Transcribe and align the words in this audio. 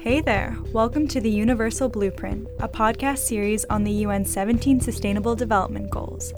Hey 0.00 0.22
there, 0.22 0.56
welcome 0.72 1.06
to 1.08 1.20
the 1.20 1.30
Universal 1.30 1.90
Blueprint, 1.90 2.48
a 2.58 2.66
podcast 2.66 3.18
series 3.18 3.66
on 3.66 3.84
the 3.84 4.06
UN's 4.06 4.32
17 4.32 4.80
Sustainable 4.80 5.36
Development 5.36 5.90
Goals. 5.90 6.32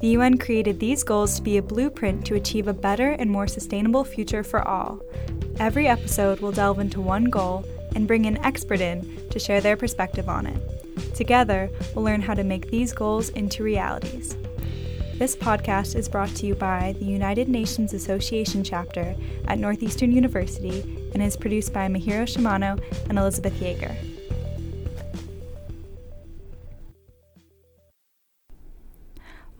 The 0.00 0.10
UN 0.10 0.38
created 0.38 0.78
these 0.78 1.02
goals 1.02 1.34
to 1.34 1.42
be 1.42 1.56
a 1.56 1.62
blueprint 1.62 2.24
to 2.26 2.36
achieve 2.36 2.68
a 2.68 2.72
better 2.72 3.10
and 3.10 3.28
more 3.28 3.48
sustainable 3.48 4.04
future 4.04 4.44
for 4.44 4.62
all. 4.62 5.00
Every 5.58 5.88
episode 5.88 6.38
will 6.38 6.52
delve 6.52 6.78
into 6.78 7.00
one 7.00 7.24
goal 7.24 7.64
and 7.96 8.06
bring 8.06 8.26
an 8.26 8.36
expert 8.44 8.80
in 8.80 9.04
to 9.30 9.40
share 9.40 9.60
their 9.60 9.76
perspective 9.76 10.28
on 10.28 10.46
it. 10.46 11.12
Together, 11.12 11.68
we'll 11.96 12.04
learn 12.04 12.22
how 12.22 12.34
to 12.34 12.44
make 12.44 12.70
these 12.70 12.92
goals 12.92 13.30
into 13.30 13.64
realities. 13.64 14.36
This 15.16 15.34
podcast 15.34 15.96
is 15.96 16.08
brought 16.08 16.32
to 16.36 16.46
you 16.46 16.54
by 16.54 16.94
the 17.00 17.06
United 17.06 17.48
Nations 17.48 17.92
Association 17.92 18.62
chapter 18.62 19.16
at 19.48 19.58
Northeastern 19.58 20.12
University 20.12 20.99
and 21.14 21.22
is 21.22 21.36
produced 21.36 21.72
by 21.72 21.88
Mahiro 21.88 22.24
Shimano 22.24 22.82
and 23.08 23.18
Elizabeth 23.18 23.54
Yeager. 23.54 23.96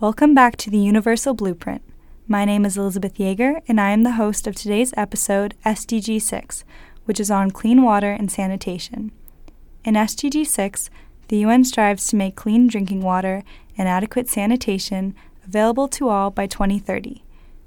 Welcome 0.00 0.34
back 0.34 0.56
to 0.56 0.70
the 0.70 0.78
Universal 0.78 1.34
Blueprint. 1.34 1.82
My 2.26 2.44
name 2.44 2.64
is 2.64 2.78
Elizabeth 2.78 3.18
Yeager, 3.18 3.60
and 3.68 3.80
I 3.80 3.90
am 3.90 4.02
the 4.02 4.12
host 4.12 4.46
of 4.46 4.54
today's 4.54 4.94
episode, 4.96 5.54
SDG 5.66 6.22
6, 6.22 6.64
which 7.04 7.20
is 7.20 7.30
on 7.30 7.50
clean 7.50 7.82
water 7.82 8.12
and 8.12 8.30
sanitation. 8.30 9.12
In 9.84 9.94
SDG 9.94 10.46
6, 10.46 10.90
the 11.28 11.38
UN 11.38 11.64
strives 11.64 12.06
to 12.08 12.16
make 12.16 12.34
clean 12.34 12.66
drinking 12.66 13.02
water 13.02 13.42
and 13.76 13.88
adequate 13.88 14.28
sanitation 14.28 15.14
available 15.44 15.88
to 15.88 16.08
all 16.08 16.30
by 16.30 16.46
2030. 16.46 17.22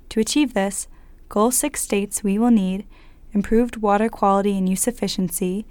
To 0.10 0.20
achieve 0.20 0.54
this, 0.54 0.88
Goal 1.30 1.52
6 1.52 1.82
states 1.82 2.24
we 2.24 2.38
will 2.38 2.52
need 2.52 2.86
improved 3.34 3.78
water 3.78 4.10
quality 4.10 4.58
and 4.58 4.70
use 4.70 4.88
efficiency, 4.88 5.66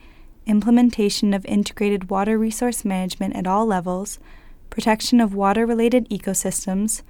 implementation 0.46 1.32
of 1.32 1.44
integrated 1.46 2.10
water 2.10 2.38
resource 2.38 2.84
management 2.84 3.36
at 3.36 3.46
all 3.46 3.64
levels, 3.66 4.18
protection 4.70 5.20
of 5.20 5.34
water 5.34 5.64
related 5.64 6.08
ecosystems, 6.08 7.02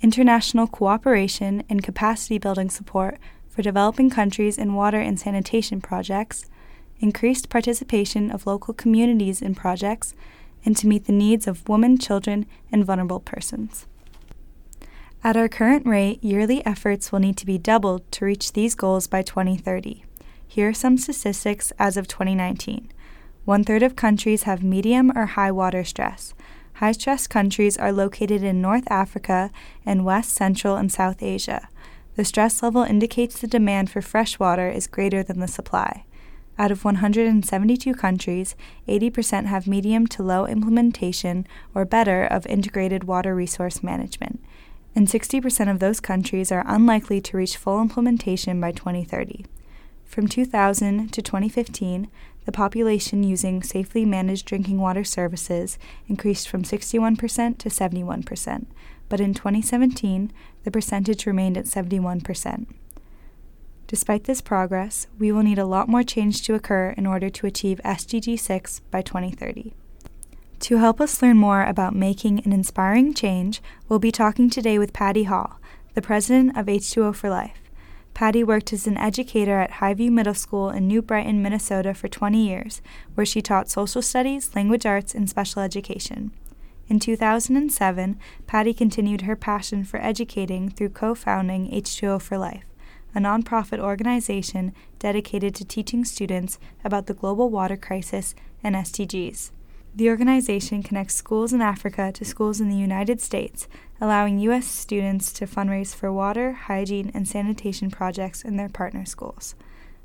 international 0.00 0.66
cooperation 0.66 1.62
and 1.68 1.82
capacity 1.82 2.38
building 2.38 2.70
support 2.70 3.18
for 3.48 3.62
developing 3.62 4.08
countries 4.08 4.56
in 4.56 4.74
water 4.74 5.00
and 5.00 5.20
sanitation 5.20 5.80
projects, 5.80 6.48
increased 7.00 7.48
participation 7.48 8.30
of 8.30 8.46
local 8.46 8.72
communities 8.72 9.42
in 9.42 9.54
projects, 9.54 10.14
and 10.64 10.76
to 10.76 10.86
meet 10.86 11.06
the 11.06 11.12
needs 11.12 11.46
of 11.46 11.68
women, 11.68 11.98
children, 11.98 12.46
and 12.70 12.84
vulnerable 12.84 13.20
persons. 13.20 13.86
At 15.22 15.36
our 15.36 15.48
current 15.48 15.86
rate, 15.86 16.24
yearly 16.24 16.64
efforts 16.64 17.12
will 17.12 17.18
need 17.18 17.36
to 17.36 17.46
be 17.46 17.58
doubled 17.58 18.10
to 18.12 18.24
reach 18.24 18.54
these 18.54 18.74
goals 18.74 19.06
by 19.06 19.20
2030. 19.20 20.02
Here 20.48 20.70
are 20.70 20.74
some 20.74 20.96
statistics 20.96 21.74
as 21.78 21.98
of 21.98 22.08
2019. 22.08 22.90
One 23.44 23.62
third 23.62 23.82
of 23.82 23.96
countries 23.96 24.44
have 24.44 24.62
medium 24.62 25.12
or 25.14 25.26
high 25.26 25.52
water 25.52 25.84
stress. 25.84 26.32
High 26.74 26.92
stress 26.92 27.26
countries 27.26 27.76
are 27.76 27.92
located 27.92 28.42
in 28.42 28.62
North 28.62 28.90
Africa 28.90 29.50
and 29.84 30.06
West, 30.06 30.30
Central, 30.32 30.76
and 30.76 30.90
South 30.90 31.22
Asia. 31.22 31.68
The 32.16 32.24
stress 32.24 32.62
level 32.62 32.82
indicates 32.82 33.38
the 33.38 33.46
demand 33.46 33.90
for 33.90 34.00
fresh 34.00 34.38
water 34.38 34.70
is 34.70 34.86
greater 34.86 35.22
than 35.22 35.38
the 35.38 35.48
supply. 35.48 36.06
Out 36.58 36.70
of 36.70 36.82
172 36.82 37.94
countries, 37.94 38.56
80% 38.88 39.46
have 39.46 39.66
medium 39.66 40.06
to 40.06 40.22
low 40.22 40.46
implementation 40.46 41.46
or 41.74 41.84
better 41.84 42.24
of 42.24 42.46
integrated 42.46 43.04
water 43.04 43.34
resource 43.34 43.82
management 43.82 44.40
and 44.94 45.06
60% 45.06 45.70
of 45.70 45.78
those 45.78 46.00
countries 46.00 46.50
are 46.50 46.64
unlikely 46.66 47.20
to 47.20 47.36
reach 47.36 47.56
full 47.56 47.80
implementation 47.80 48.60
by 48.60 48.72
2030. 48.72 49.44
From 50.04 50.26
2000 50.26 51.12
to 51.12 51.22
2015, 51.22 52.08
the 52.44 52.52
population 52.52 53.22
using 53.22 53.62
safely 53.62 54.04
managed 54.04 54.46
drinking 54.46 54.80
water 54.80 55.04
services 55.04 55.78
increased 56.08 56.48
from 56.48 56.64
61% 56.64 57.58
to 57.58 57.68
71%, 57.68 58.66
but 59.08 59.20
in 59.20 59.34
2017, 59.34 60.32
the 60.64 60.70
percentage 60.70 61.26
remained 61.26 61.56
at 61.56 61.66
71%. 61.66 62.66
Despite 63.86 64.24
this 64.24 64.40
progress, 64.40 65.06
we 65.18 65.32
will 65.32 65.42
need 65.42 65.58
a 65.58 65.64
lot 65.64 65.88
more 65.88 66.02
change 66.02 66.42
to 66.42 66.54
occur 66.54 66.94
in 66.96 67.06
order 67.06 67.28
to 67.28 67.46
achieve 67.46 67.80
SDG 67.84 68.38
6 68.38 68.80
by 68.90 69.02
2030. 69.02 69.74
To 70.60 70.76
help 70.76 71.00
us 71.00 71.22
learn 71.22 71.38
more 71.38 71.64
about 71.64 71.94
making 71.94 72.44
an 72.44 72.52
inspiring 72.52 73.14
change, 73.14 73.62
we'll 73.88 73.98
be 73.98 74.12
talking 74.12 74.50
today 74.50 74.78
with 74.78 74.92
Patty 74.92 75.24
Hall, 75.24 75.58
the 75.94 76.02
president 76.02 76.54
of 76.54 76.66
H2O 76.66 77.14
for 77.14 77.30
Life. 77.30 77.62
Patty 78.12 78.44
worked 78.44 78.70
as 78.74 78.86
an 78.86 78.98
educator 78.98 79.58
at 79.58 79.70
Highview 79.72 80.10
Middle 80.10 80.34
School 80.34 80.68
in 80.68 80.86
New 80.86 81.00
Brighton, 81.00 81.42
Minnesota 81.42 81.94
for 81.94 82.08
20 82.08 82.46
years, 82.46 82.82
where 83.14 83.24
she 83.24 83.40
taught 83.40 83.70
social 83.70 84.02
studies, 84.02 84.54
language 84.54 84.84
arts, 84.84 85.14
and 85.14 85.30
special 85.30 85.62
education. 85.62 86.30
In 86.88 87.00
2007, 87.00 88.18
Patty 88.46 88.74
continued 88.74 89.22
her 89.22 89.36
passion 89.36 89.82
for 89.82 90.02
educating 90.02 90.68
through 90.68 90.90
co 90.90 91.14
founding 91.14 91.70
H2O 91.70 92.20
for 92.20 92.36
Life, 92.36 92.66
a 93.14 93.18
nonprofit 93.18 93.78
organization 93.78 94.74
dedicated 94.98 95.54
to 95.54 95.64
teaching 95.64 96.04
students 96.04 96.58
about 96.84 97.06
the 97.06 97.14
global 97.14 97.48
water 97.48 97.78
crisis 97.78 98.34
and 98.62 98.74
SDGs. 98.76 99.52
The 99.92 100.08
organization 100.08 100.84
connects 100.84 101.16
schools 101.16 101.52
in 101.52 101.60
Africa 101.60 102.12
to 102.12 102.24
schools 102.24 102.60
in 102.60 102.68
the 102.68 102.76
United 102.76 103.20
States, 103.20 103.66
allowing 104.00 104.38
U.S. 104.38 104.66
students 104.66 105.32
to 105.32 105.46
fundraise 105.46 105.96
for 105.96 106.12
water, 106.12 106.52
hygiene, 106.52 107.10
and 107.12 107.26
sanitation 107.26 107.90
projects 107.90 108.42
in 108.44 108.56
their 108.56 108.68
partner 108.68 109.04
schools. 109.04 109.56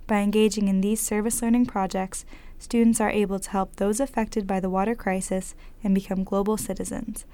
By 0.08 0.22
engaging 0.22 0.68
in 0.68 0.82
these 0.82 1.00
service 1.00 1.42
learning 1.42 1.68
projects, 1.68 2.26
students 2.58 3.00
are 3.00 3.12
able 3.12 3.40
to 3.40 3.50
help 3.52 3.76
those 3.76 4.00
affected 4.00 4.48
by 4.48 4.60
the 4.60 4.72
water 4.72 4.96
crisis 4.96 5.54
and 5.84 5.94
become 5.94 6.24
global 6.24 6.58
citizens. 6.58 7.26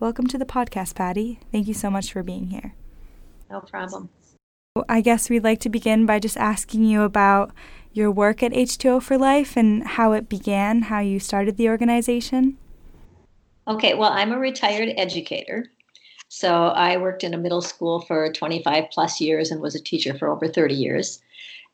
Welcome 0.00 0.26
to 0.26 0.38
the 0.38 0.44
podcast, 0.44 0.96
Patty. 0.96 1.38
Thank 1.52 1.68
you 1.68 1.74
so 1.74 1.88
much 1.88 2.12
for 2.12 2.24
being 2.24 2.48
here. 2.48 2.74
No 3.48 3.60
problem. 3.60 4.08
I 4.88 5.02
guess 5.02 5.28
we'd 5.28 5.44
like 5.44 5.60
to 5.60 5.68
begin 5.68 6.06
by 6.06 6.18
just 6.18 6.38
asking 6.38 6.84
you 6.84 7.02
about 7.02 7.52
your 7.92 8.10
work 8.10 8.42
at 8.42 8.52
H2O 8.52 9.02
for 9.02 9.18
Life 9.18 9.54
and 9.54 9.86
how 9.86 10.12
it 10.12 10.30
began, 10.30 10.82
how 10.82 11.00
you 11.00 11.20
started 11.20 11.58
the 11.58 11.68
organization? 11.68 12.56
Okay, 13.68 13.92
well, 13.92 14.10
I'm 14.10 14.32
a 14.32 14.38
retired 14.38 14.94
educator. 14.96 15.66
So 16.28 16.68
I 16.68 16.96
worked 16.96 17.22
in 17.22 17.34
a 17.34 17.38
middle 17.38 17.60
school 17.60 18.00
for 18.00 18.32
25 18.32 18.84
plus 18.90 19.20
years 19.20 19.50
and 19.50 19.60
was 19.60 19.74
a 19.74 19.82
teacher 19.82 20.16
for 20.16 20.28
over 20.28 20.48
30 20.48 20.74
years. 20.74 21.20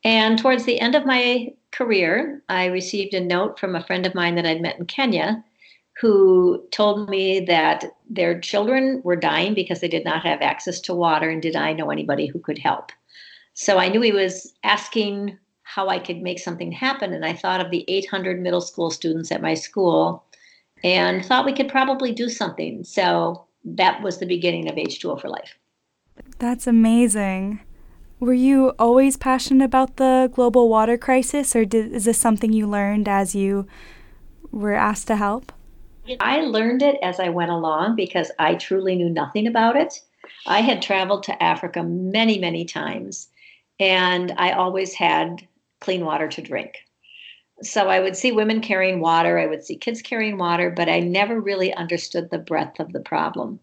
And 0.03 0.37
towards 0.37 0.65
the 0.65 0.81
end 0.81 0.95
of 0.95 1.05
my 1.05 1.53
career, 1.71 2.41
I 2.49 2.65
received 2.65 3.13
a 3.13 3.21
note 3.21 3.57
from 3.57 3.77
a 3.77 3.83
friend 3.83 4.05
of 4.05 4.13
mine 4.13 4.35
that 4.35 4.45
I'd 4.45 4.61
met 4.61 4.77
in 4.77 4.85
Kenya 4.87 5.41
who 5.99 6.63
told 6.71 7.09
me 7.09 7.41
that 7.41 7.85
their 8.09 8.39
children 8.39 9.01
were 9.03 9.15
dying 9.15 9.53
because 9.53 9.81
they 9.81 9.87
did 9.87 10.05
not 10.05 10.23
have 10.23 10.41
access 10.41 10.79
to 10.79 10.93
water 10.93 11.29
and 11.29 11.41
did 11.41 11.55
I 11.55 11.73
know 11.73 11.91
anybody 11.91 12.25
who 12.25 12.39
could 12.39 12.57
help. 12.57 12.91
So 13.53 13.77
I 13.77 13.89
knew 13.89 13.99
he 13.99 14.13
was 14.13 14.53
asking 14.63 15.37
how 15.63 15.89
I 15.89 15.99
could 15.99 16.21
make 16.21 16.39
something 16.39 16.71
happen. 16.71 17.13
And 17.13 17.25
I 17.25 17.33
thought 17.33 17.59
of 17.59 17.69
the 17.69 17.83
800 17.89 18.41
middle 18.41 18.61
school 18.61 18.89
students 18.91 19.31
at 19.31 19.41
my 19.41 19.53
school 19.53 20.23
and 20.83 21.25
thought 21.25 21.45
we 21.45 21.53
could 21.53 21.67
probably 21.67 22.13
do 22.13 22.29
something. 22.29 22.83
So 22.85 23.45
that 23.65 24.01
was 24.01 24.19
the 24.19 24.25
beginning 24.25 24.69
of 24.69 24.75
H2O 24.75 25.19
for 25.19 25.27
Life. 25.27 25.57
That's 26.39 26.65
amazing. 26.65 27.59
Were 28.21 28.33
you 28.33 28.73
always 28.79 29.17
passionate 29.17 29.65
about 29.65 29.97
the 29.97 30.29
global 30.33 30.69
water 30.69 30.97
crisis, 30.97 31.55
or 31.55 31.65
did, 31.65 31.93
is 31.93 32.05
this 32.05 32.17
something 32.17 32.51
you 32.51 32.67
learned 32.67 33.07
as 33.07 33.35
you 33.35 33.67
were 34.51 34.73
asked 34.73 35.07
to 35.07 35.15
help? 35.17 35.51
I 36.19 36.41
learned 36.41 36.81
it 36.81 36.97
as 37.01 37.19
I 37.19 37.29
went 37.29 37.51
along 37.51 37.95
because 37.95 38.31
I 38.39 38.55
truly 38.55 38.95
knew 38.95 39.09
nothing 39.09 39.47
about 39.47 39.75
it. 39.75 40.01
I 40.47 40.61
had 40.61 40.81
traveled 40.81 41.23
to 41.23 41.43
Africa 41.43 41.83
many, 41.83 42.39
many 42.39 42.65
times, 42.65 43.29
and 43.79 44.33
I 44.37 44.51
always 44.51 44.93
had 44.93 45.47
clean 45.79 46.05
water 46.05 46.27
to 46.27 46.41
drink. 46.41 46.85
So 47.61 47.89
I 47.89 47.99
would 47.99 48.15
see 48.15 48.31
women 48.31 48.61
carrying 48.61 49.01
water, 49.01 49.37
I 49.37 49.45
would 49.45 49.65
see 49.65 49.75
kids 49.75 50.01
carrying 50.01 50.37
water, 50.37 50.69
but 50.69 50.87
I 50.87 50.99
never 50.99 51.39
really 51.39 51.73
understood 51.73 52.29
the 52.29 52.37
breadth 52.37 52.79
of 52.79 52.93
the 52.93 53.01
problem. 53.01 53.59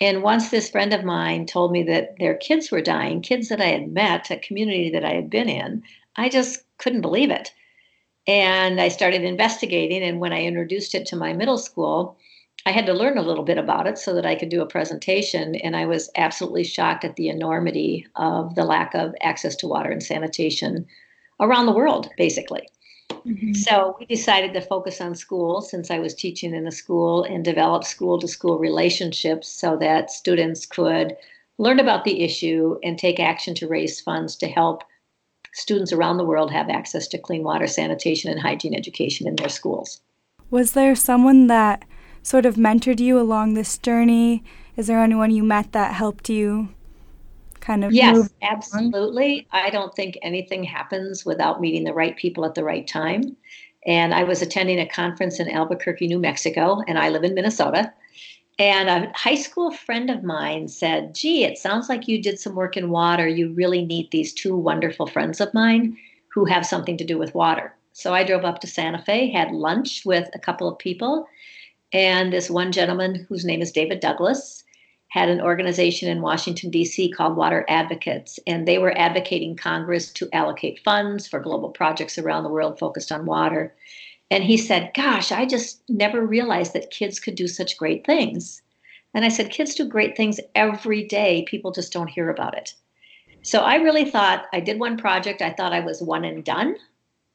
And 0.00 0.22
once 0.22 0.50
this 0.50 0.70
friend 0.70 0.94
of 0.94 1.04
mine 1.04 1.44
told 1.46 1.72
me 1.72 1.82
that 1.84 2.16
their 2.18 2.34
kids 2.34 2.70
were 2.70 2.80
dying, 2.80 3.20
kids 3.20 3.48
that 3.48 3.60
I 3.60 3.66
had 3.66 3.92
met, 3.92 4.30
a 4.30 4.36
community 4.36 4.90
that 4.90 5.04
I 5.04 5.12
had 5.12 5.28
been 5.28 5.48
in, 5.48 5.82
I 6.16 6.28
just 6.28 6.62
couldn't 6.78 7.00
believe 7.00 7.30
it. 7.30 7.52
And 8.28 8.80
I 8.80 8.88
started 8.88 9.24
investigating. 9.24 10.02
And 10.02 10.20
when 10.20 10.32
I 10.32 10.44
introduced 10.44 10.94
it 10.94 11.06
to 11.06 11.16
my 11.16 11.32
middle 11.32 11.58
school, 11.58 12.16
I 12.66 12.70
had 12.70 12.86
to 12.86 12.92
learn 12.92 13.16
a 13.16 13.22
little 13.22 13.44
bit 13.44 13.56
about 13.56 13.86
it 13.86 13.98
so 13.98 14.14
that 14.14 14.26
I 14.26 14.34
could 14.34 14.50
do 14.50 14.60
a 14.60 14.66
presentation. 14.66 15.54
And 15.56 15.74
I 15.74 15.86
was 15.86 16.10
absolutely 16.16 16.64
shocked 16.64 17.04
at 17.04 17.16
the 17.16 17.30
enormity 17.30 18.06
of 18.16 18.54
the 18.54 18.64
lack 18.64 18.94
of 18.94 19.14
access 19.22 19.56
to 19.56 19.66
water 19.66 19.90
and 19.90 20.02
sanitation 20.02 20.86
around 21.40 21.66
the 21.66 21.72
world, 21.72 22.10
basically. 22.18 22.68
Mm-hmm. 23.10 23.54
So 23.54 23.96
we 23.98 24.04
decided 24.04 24.52
to 24.52 24.60
focus 24.60 25.00
on 25.00 25.14
school 25.14 25.62
since 25.62 25.90
I 25.90 25.98
was 25.98 26.14
teaching 26.14 26.54
in 26.54 26.66
a 26.66 26.72
school 26.72 27.24
and 27.24 27.42
develop 27.42 27.84
school 27.84 28.18
to 28.18 28.28
school 28.28 28.58
relationships 28.58 29.48
so 29.48 29.76
that 29.78 30.10
students 30.10 30.66
could 30.66 31.16
learn 31.56 31.80
about 31.80 32.04
the 32.04 32.22
issue 32.22 32.78
and 32.84 32.98
take 32.98 33.18
action 33.18 33.54
to 33.54 33.66
raise 33.66 34.00
funds 34.00 34.36
to 34.36 34.46
help 34.46 34.84
students 35.52 35.92
around 35.92 36.16
the 36.16 36.24
world 36.24 36.50
have 36.52 36.68
access 36.68 37.08
to 37.08 37.18
clean 37.18 37.42
water, 37.42 37.66
sanitation, 37.66 38.30
and 38.30 38.40
hygiene 38.40 38.74
education 38.74 39.26
in 39.26 39.36
their 39.36 39.48
schools. 39.48 40.00
Was 40.50 40.72
there 40.72 40.94
someone 40.94 41.46
that 41.48 41.84
sort 42.22 42.46
of 42.46 42.56
mentored 42.56 43.00
you 43.00 43.18
along 43.18 43.54
this 43.54 43.78
journey? 43.78 44.42
Is 44.76 44.86
there 44.86 45.00
anyone 45.00 45.30
you 45.30 45.42
met 45.42 45.72
that 45.72 45.94
helped 45.94 46.28
you 46.28 46.68
kind 47.60 47.84
of 47.84 47.92
Yes, 47.92 48.30
absolutely. 48.42 49.46
I 49.50 49.70
don't 49.70 49.94
think 49.94 50.18
anything 50.22 50.64
happens 50.64 51.24
without 51.24 51.60
meeting 51.60 51.84
the 51.84 51.92
right 51.92 52.16
people 52.16 52.44
at 52.44 52.54
the 52.54 52.64
right 52.64 52.86
time. 52.86 53.36
And 53.86 54.14
I 54.14 54.24
was 54.24 54.42
attending 54.42 54.78
a 54.78 54.88
conference 54.88 55.38
in 55.40 55.50
Albuquerque, 55.50 56.08
New 56.08 56.18
Mexico, 56.18 56.82
and 56.88 56.98
I 56.98 57.08
live 57.10 57.24
in 57.24 57.34
Minnesota. 57.34 57.92
And 58.58 58.88
a 58.88 59.12
high 59.16 59.36
school 59.36 59.70
friend 59.70 60.10
of 60.10 60.24
mine 60.24 60.66
said, 60.66 61.14
Gee, 61.14 61.44
it 61.44 61.58
sounds 61.58 61.88
like 61.88 62.08
you 62.08 62.20
did 62.20 62.40
some 62.40 62.56
work 62.56 62.76
in 62.76 62.90
water. 62.90 63.28
You 63.28 63.52
really 63.52 63.84
need 63.84 64.10
these 64.10 64.32
two 64.32 64.56
wonderful 64.56 65.06
friends 65.06 65.40
of 65.40 65.54
mine 65.54 65.96
who 66.34 66.44
have 66.44 66.66
something 66.66 66.96
to 66.96 67.04
do 67.04 67.18
with 67.18 67.34
water. 67.34 67.74
So 67.92 68.14
I 68.14 68.24
drove 68.24 68.44
up 68.44 68.60
to 68.60 68.66
Santa 68.66 69.02
Fe, 69.02 69.30
had 69.30 69.52
lunch 69.52 70.04
with 70.04 70.28
a 70.34 70.38
couple 70.38 70.68
of 70.68 70.78
people, 70.78 71.26
and 71.92 72.32
this 72.32 72.50
one 72.50 72.72
gentleman 72.72 73.26
whose 73.28 73.44
name 73.44 73.62
is 73.62 73.72
David 73.72 74.00
Douglas 74.00 74.64
had 75.08 75.28
an 75.28 75.40
organization 75.40 76.08
in 76.08 76.20
Washington, 76.20 76.70
D.C. 76.70 77.10
called 77.12 77.36
Water 77.36 77.64
Advocates, 77.68 78.38
and 78.46 78.68
they 78.68 78.78
were 78.78 78.96
advocating 78.96 79.56
Congress 79.56 80.12
to 80.12 80.28
allocate 80.34 80.80
funds 80.84 81.26
for 81.26 81.40
global 81.40 81.70
projects 81.70 82.18
around 82.18 82.42
the 82.42 82.50
world 82.50 82.78
focused 82.78 83.10
on 83.10 83.24
water. 83.24 83.74
And 84.30 84.44
he 84.44 84.56
said, 84.56 84.92
Gosh, 84.94 85.32
I 85.32 85.46
just 85.46 85.82
never 85.88 86.24
realized 86.24 86.72
that 86.74 86.90
kids 86.90 87.18
could 87.18 87.34
do 87.34 87.48
such 87.48 87.78
great 87.78 88.04
things. 88.04 88.62
And 89.14 89.24
I 89.24 89.28
said, 89.28 89.50
Kids 89.50 89.74
do 89.74 89.86
great 89.86 90.16
things 90.16 90.38
every 90.54 91.04
day. 91.04 91.44
People 91.48 91.72
just 91.72 91.92
don't 91.92 92.10
hear 92.10 92.28
about 92.28 92.56
it. 92.56 92.74
So 93.42 93.60
I 93.60 93.76
really 93.76 94.04
thought 94.04 94.46
I 94.52 94.60
did 94.60 94.78
one 94.78 94.96
project. 94.96 95.40
I 95.40 95.52
thought 95.52 95.72
I 95.72 95.80
was 95.80 96.02
one 96.02 96.24
and 96.24 96.44
done. 96.44 96.76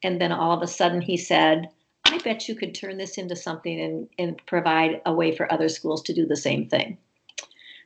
And 0.02 0.20
then 0.20 0.32
all 0.32 0.52
of 0.52 0.62
a 0.62 0.66
sudden 0.66 1.00
he 1.00 1.16
said, 1.16 1.68
I 2.04 2.18
bet 2.18 2.48
you 2.48 2.54
could 2.54 2.74
turn 2.74 2.98
this 2.98 3.18
into 3.18 3.34
something 3.34 3.80
and, 3.80 4.08
and 4.18 4.46
provide 4.46 5.00
a 5.06 5.12
way 5.12 5.34
for 5.34 5.52
other 5.52 5.68
schools 5.68 6.02
to 6.02 6.14
do 6.14 6.26
the 6.26 6.36
same 6.36 6.68
thing. 6.68 6.98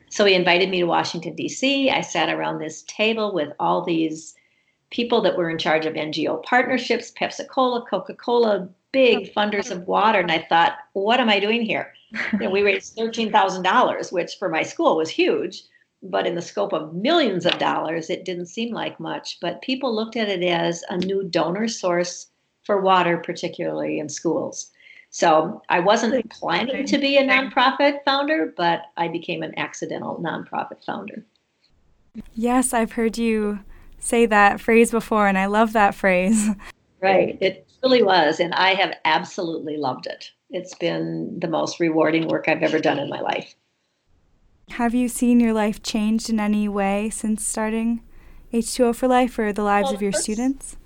So 0.09 0.25
he 0.25 0.33
invited 0.33 0.69
me 0.69 0.79
to 0.79 0.85
Washington, 0.85 1.35
D.C. 1.35 1.89
I 1.89 2.01
sat 2.01 2.29
around 2.29 2.59
this 2.59 2.83
table 2.83 3.33
with 3.33 3.53
all 3.59 3.83
these 3.83 4.35
people 4.91 5.21
that 5.21 5.37
were 5.37 5.49
in 5.49 5.57
charge 5.57 5.85
of 5.85 5.93
NGO 5.93 6.43
partnerships, 6.43 7.11
Pepsi 7.11 7.47
Cola, 7.47 7.85
Coca 7.85 8.13
Cola, 8.13 8.67
big 8.91 9.33
funders 9.33 9.71
of 9.71 9.87
water. 9.87 10.19
And 10.19 10.31
I 10.31 10.45
thought, 10.49 10.77
what 10.93 11.19
am 11.19 11.29
I 11.29 11.39
doing 11.39 11.61
here? 11.61 11.93
you 12.33 12.39
know, 12.39 12.49
we 12.49 12.63
raised 12.63 12.97
$13,000, 12.97 14.11
which 14.11 14.35
for 14.37 14.49
my 14.49 14.63
school 14.63 14.97
was 14.97 15.09
huge. 15.09 15.63
But 16.01 16.25
in 16.25 16.35
the 16.35 16.41
scope 16.41 16.73
of 16.73 16.93
millions 16.93 17.45
of 17.45 17.59
dollars, 17.59 18.09
it 18.09 18.23
didn't 18.23 18.45
seem 18.45 18.73
like 18.73 18.99
much. 18.99 19.37
But 19.41 19.61
people 19.61 19.93
looked 19.93 20.15
at 20.15 20.29
it 20.29 20.43
as 20.43 20.83
a 20.89 20.97
new 20.97 21.23
donor 21.23 21.67
source 21.67 22.27
for 22.63 22.81
water, 22.81 23.17
particularly 23.17 23.99
in 23.99 24.07
schools. 24.07 24.71
So 25.11 25.61
I 25.69 25.79
wasn't 25.79 26.29
planning 26.29 26.85
to 26.85 26.97
be 26.97 27.17
a 27.17 27.27
nonprofit 27.27 28.03
founder, 28.05 28.53
but 28.55 28.83
I 28.95 29.07
became 29.07 29.43
an 29.43 29.57
accidental 29.57 30.21
nonprofit 30.23 30.85
founder. 30.85 31.25
Yes, 32.33 32.73
I've 32.73 32.93
heard 32.93 33.17
you 33.17 33.59
say 33.99 34.25
that 34.25 34.59
phrase 34.59 34.91
before, 34.91 35.27
and 35.27 35.37
I 35.37 35.45
love 35.45 35.73
that 35.73 35.95
phrase. 35.95 36.49
Right. 37.01 37.37
It 37.39 37.65
really 37.81 38.03
was. 38.03 38.39
And 38.39 38.53
I 38.55 38.73
have 38.73 38.93
absolutely 39.05 39.77
loved 39.77 40.05
it. 40.05 40.31
It's 40.49 40.75
been 40.75 41.39
the 41.39 41.47
most 41.47 41.79
rewarding 41.79 42.27
work 42.27 42.47
I've 42.47 42.63
ever 42.63 42.79
done 42.79 42.99
in 42.99 43.09
my 43.09 43.21
life. 43.21 43.55
Have 44.71 44.93
you 44.93 45.07
seen 45.07 45.39
your 45.39 45.53
life 45.53 45.81
changed 45.81 46.29
in 46.29 46.39
any 46.39 46.67
way 46.67 47.09
since 47.09 47.45
starting 47.45 48.03
H2O 48.53 48.95
for 48.95 49.07
Life 49.07 49.37
or 49.39 49.53
the 49.53 49.63
lives 49.63 49.87
well, 49.87 49.95
of 49.95 50.01
your 50.01 50.11
first, 50.11 50.23
students? 50.23 50.77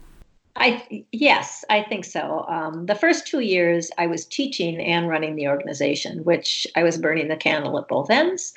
I 0.56 1.06
yes, 1.12 1.66
I 1.70 1.82
think 1.82 2.06
so. 2.06 2.46
Um, 2.48 2.86
the 2.86 2.96
first 2.96 3.26
two 3.26 3.40
years, 3.40 3.90
I 3.98 4.08
was 4.08 4.26
teaching 4.26 4.80
and 4.80 5.10
running 5.10 5.36
the 5.36 5.48
organization, 5.48 6.24
which 6.24 6.68
I 6.76 6.84
was 6.84 6.98
burning 6.98 7.28
the 7.28 7.36
candle 7.36 7.78
at 7.80 7.88
both 7.88 8.10
ends 8.10 8.54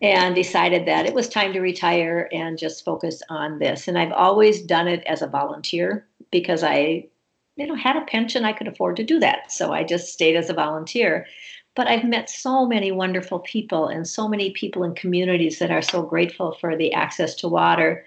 and 0.00 0.34
decided 0.34 0.86
that 0.86 1.06
it 1.06 1.14
was 1.14 1.28
time 1.28 1.52
to 1.52 1.60
retire 1.60 2.28
and 2.32 2.58
just 2.58 2.84
focus 2.84 3.20
on 3.28 3.58
this. 3.58 3.88
And 3.88 3.98
I've 3.98 4.12
always 4.12 4.62
done 4.62 4.86
it 4.86 5.02
as 5.06 5.22
a 5.22 5.26
volunteer 5.26 6.06
because 6.30 6.62
I, 6.62 7.08
you 7.56 7.66
know, 7.66 7.74
had 7.74 7.96
a 7.96 8.04
pension, 8.04 8.44
I 8.44 8.52
could 8.52 8.68
afford 8.68 8.96
to 8.96 9.04
do 9.04 9.18
that. 9.20 9.50
So 9.50 9.72
I 9.72 9.82
just 9.82 10.12
stayed 10.12 10.36
as 10.36 10.50
a 10.50 10.54
volunteer. 10.54 11.26
But 11.74 11.88
I've 11.88 12.04
met 12.04 12.30
so 12.30 12.66
many 12.66 12.92
wonderful 12.92 13.40
people 13.40 13.88
and 13.88 14.06
so 14.06 14.28
many 14.28 14.50
people 14.50 14.84
in 14.84 14.94
communities 14.94 15.58
that 15.58 15.70
are 15.70 15.82
so 15.82 16.02
grateful 16.02 16.52
for 16.60 16.76
the 16.76 16.92
access 16.92 17.34
to 17.36 17.48
water. 17.48 18.04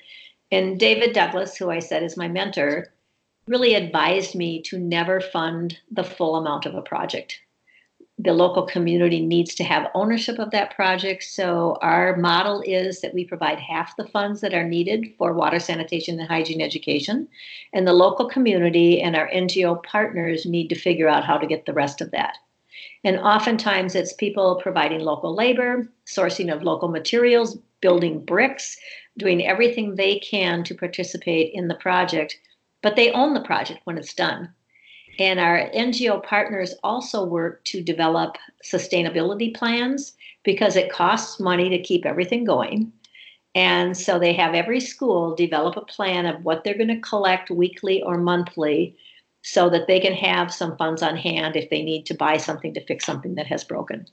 And 0.51 0.79
David 0.79 1.13
Douglas, 1.13 1.55
who 1.57 1.69
I 1.69 1.79
said 1.79 2.03
is 2.03 2.17
my 2.17 2.27
mentor, 2.27 2.87
really 3.47 3.75
advised 3.75 4.35
me 4.35 4.61
to 4.63 4.77
never 4.77 5.19
fund 5.19 5.77
the 5.89 6.03
full 6.03 6.35
amount 6.35 6.65
of 6.65 6.75
a 6.75 6.81
project 6.81 7.39
the 8.23 8.33
local 8.33 8.63
community 8.63 9.19
needs 9.19 9.55
to 9.55 9.63
have 9.63 9.89
ownership 9.95 10.37
of 10.37 10.51
that 10.51 10.75
project. 10.75 11.23
So 11.23 11.77
our 11.81 12.15
model 12.17 12.61
is 12.65 13.01
that 13.01 13.13
we 13.13 13.25
provide 13.25 13.59
half 13.59 13.95
the 13.95 14.07
funds 14.07 14.41
that 14.41 14.53
are 14.53 14.67
needed 14.67 15.13
for 15.17 15.33
water 15.33 15.59
sanitation 15.59 16.19
and 16.19 16.27
hygiene 16.27 16.61
education, 16.61 17.27
and 17.73 17.87
the 17.87 17.93
local 17.93 18.27
community 18.29 19.01
and 19.01 19.15
our 19.15 19.29
NGO 19.29 19.81
partners 19.83 20.45
need 20.45 20.67
to 20.69 20.75
figure 20.75 21.07
out 21.07 21.25
how 21.25 21.37
to 21.37 21.47
get 21.47 21.65
the 21.65 21.73
rest 21.73 22.01
of 22.01 22.11
that. 22.11 22.37
And 23.03 23.17
oftentimes 23.17 23.95
it's 23.95 24.13
people 24.13 24.59
providing 24.61 24.99
local 24.99 25.33
labor, 25.33 25.89
sourcing 26.05 26.53
of 26.53 26.61
local 26.61 26.89
materials, 26.89 27.57
building 27.81 28.23
bricks, 28.23 28.77
doing 29.17 29.45
everything 29.45 29.95
they 29.95 30.19
can 30.19 30.63
to 30.65 30.75
participate 30.75 31.53
in 31.53 31.67
the 31.67 31.75
project, 31.75 32.37
but 32.83 32.95
they 32.95 33.11
own 33.11 33.33
the 33.33 33.41
project 33.41 33.81
when 33.85 33.97
it's 33.97 34.13
done. 34.13 34.53
And 35.19 35.39
our 35.39 35.69
NGO 35.71 36.23
partners 36.23 36.73
also 36.83 37.25
work 37.25 37.63
to 37.65 37.83
develop 37.83 38.37
sustainability 38.65 39.55
plans 39.55 40.13
because 40.43 40.75
it 40.75 40.91
costs 40.91 41.39
money 41.39 41.69
to 41.69 41.81
keep 41.81 42.05
everything 42.05 42.43
going. 42.43 42.91
And 43.53 43.97
so 43.97 44.17
they 44.17 44.33
have 44.33 44.53
every 44.53 44.79
school 44.79 45.35
develop 45.35 45.75
a 45.75 45.81
plan 45.81 46.25
of 46.25 46.43
what 46.45 46.63
they're 46.63 46.77
going 46.77 46.87
to 46.87 47.01
collect 47.01 47.49
weekly 47.49 48.01
or 48.01 48.17
monthly 48.17 48.95
so 49.41 49.69
that 49.69 49.87
they 49.87 49.99
can 49.99 50.13
have 50.13 50.53
some 50.53 50.77
funds 50.77 51.01
on 51.01 51.17
hand 51.17 51.55
if 51.55 51.69
they 51.69 51.83
need 51.83 52.05
to 52.05 52.13
buy 52.13 52.37
something 52.37 52.73
to 52.73 52.85
fix 52.85 53.05
something 53.05 53.35
that 53.35 53.47
has 53.47 53.63
broken. 53.63 54.07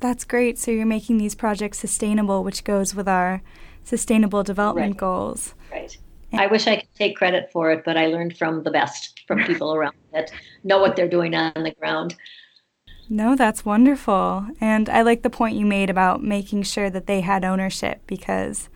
That's 0.00 0.24
great. 0.24 0.58
So 0.58 0.70
you're 0.70 0.86
making 0.86 1.18
these 1.18 1.34
projects 1.34 1.78
sustainable, 1.78 2.44
which 2.44 2.64
goes 2.64 2.94
with 2.94 3.08
our 3.08 3.42
sustainable 3.82 4.42
development 4.42 4.92
right. 4.92 4.98
goals. 4.98 5.54
Right. 5.70 5.96
I 6.38 6.46
wish 6.46 6.66
I 6.66 6.76
could 6.76 6.94
take 6.94 7.16
credit 7.16 7.50
for 7.52 7.70
it, 7.70 7.82
but 7.84 7.96
I 7.96 8.06
learned 8.06 8.36
from 8.36 8.62
the 8.62 8.70
best, 8.70 9.20
from 9.26 9.44
people 9.44 9.74
around 9.74 9.94
that 10.12 10.30
know 10.64 10.78
what 10.78 10.96
they're 10.96 11.08
doing 11.08 11.34
on 11.34 11.52
the 11.62 11.72
ground. 11.72 12.16
No, 13.08 13.36
that's 13.36 13.64
wonderful. 13.64 14.46
And 14.60 14.88
I 14.88 15.02
like 15.02 15.22
the 15.22 15.30
point 15.30 15.56
you 15.56 15.64
made 15.64 15.90
about 15.90 16.22
making 16.22 16.64
sure 16.64 16.90
that 16.90 17.06
they 17.06 17.20
had 17.20 17.44
ownership 17.44 18.00
because 18.06 18.68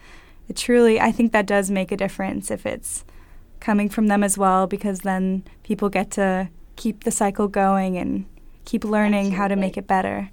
it 0.49 0.57
truly, 0.57 1.00
I 1.00 1.12
think 1.12 1.33
that 1.33 1.47
does 1.47 1.71
make 1.71 1.90
a 1.90 1.97
difference 1.97 2.50
if 2.50 2.64
it's 2.64 3.05
coming 3.59 3.88
from 3.88 4.07
them 4.07 4.23
as 4.23 4.38
well, 4.38 4.67
because 4.67 5.00
then 5.00 5.45
people 5.62 5.88
get 5.88 6.11
to 6.12 6.49
keep 6.76 7.05
the 7.05 7.11
cycle 7.11 7.49
going 7.49 7.97
and 7.99 8.25
keep 8.64 8.85
learning 8.85 9.26
Absolutely. 9.26 9.37
how 9.37 9.49
to 9.49 9.57
make 9.57 9.76
it 9.76 9.87
better. 9.87 10.31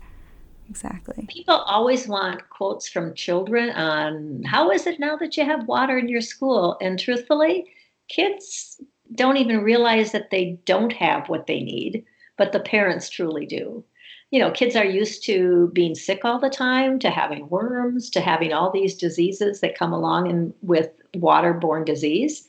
Exactly. 0.69 1.25
People 1.29 1.55
always 1.55 2.07
want 2.07 2.50
quotes 2.50 2.88
from 2.88 3.13
children 3.13 3.69
on 3.71 4.43
how 4.43 4.69
is 4.71 4.86
it 4.86 5.00
now 5.00 5.15
that 5.17 5.38
you 5.38 5.45
have 5.45 5.67
water 5.67 5.97
in 5.97 6.09
your 6.09 6.21
school? 6.21 6.77
And 6.81 7.00
truthfully, 7.00 7.65
kids 8.09 8.81
don't 9.15 9.38
even 9.38 9.62
realize 9.62 10.12
that 10.12 10.29
they 10.29 10.59
don't 10.65 10.93
have 10.93 11.29
what 11.29 11.47
they 11.47 11.62
need, 11.62 12.05
but 12.38 12.51
the 12.51 12.59
parents 12.59 13.09
truly 13.09 13.45
do. 13.45 13.83
You 14.31 14.41
know, 14.41 14.51
kids 14.51 14.75
are 14.75 14.86
used 14.86 15.24
to 15.25 15.69
being 15.74 15.95
sick 15.95 16.25
all 16.25 16.39
the 16.39 16.50
time, 16.50 17.00
to 17.00 17.09
having 17.09 17.47
worms, 17.47 18.09
to 18.09 18.19
having 18.19 18.51
all 18.51 18.71
these 18.71 18.95
diseases 18.95 19.62
that 19.62 19.77
come 19.77 19.93
along 19.93 20.29
in, 20.29 20.53
with 20.62 20.89
waterborne 21.15 21.86
disease. 21.86 22.45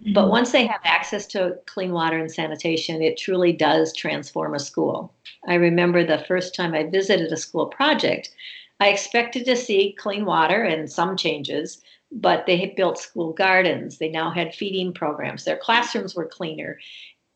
But 0.00 0.22
mm-hmm. 0.22 0.30
once 0.30 0.52
they 0.52 0.66
have 0.66 0.80
access 0.84 1.26
to 1.28 1.58
clean 1.66 1.92
water 1.92 2.18
and 2.18 2.30
sanitation, 2.30 3.00
it 3.00 3.16
truly 3.16 3.52
does 3.52 3.94
transform 3.94 4.54
a 4.54 4.58
school. 4.58 5.12
I 5.48 5.54
remember 5.54 6.04
the 6.04 6.24
first 6.28 6.54
time 6.54 6.74
I 6.74 6.84
visited 6.84 7.32
a 7.32 7.36
school 7.36 7.66
project, 7.66 8.30
I 8.78 8.88
expected 8.88 9.46
to 9.46 9.56
see 9.56 9.96
clean 9.98 10.26
water 10.26 10.62
and 10.62 10.90
some 10.90 11.16
changes, 11.16 11.82
but 12.12 12.44
they 12.46 12.58
had 12.58 12.76
built 12.76 12.98
school 12.98 13.32
gardens. 13.32 13.98
They 13.98 14.10
now 14.10 14.30
had 14.30 14.54
feeding 14.54 14.92
programs. 14.92 15.44
Their 15.44 15.56
classrooms 15.56 16.14
were 16.14 16.26
cleaner. 16.26 16.78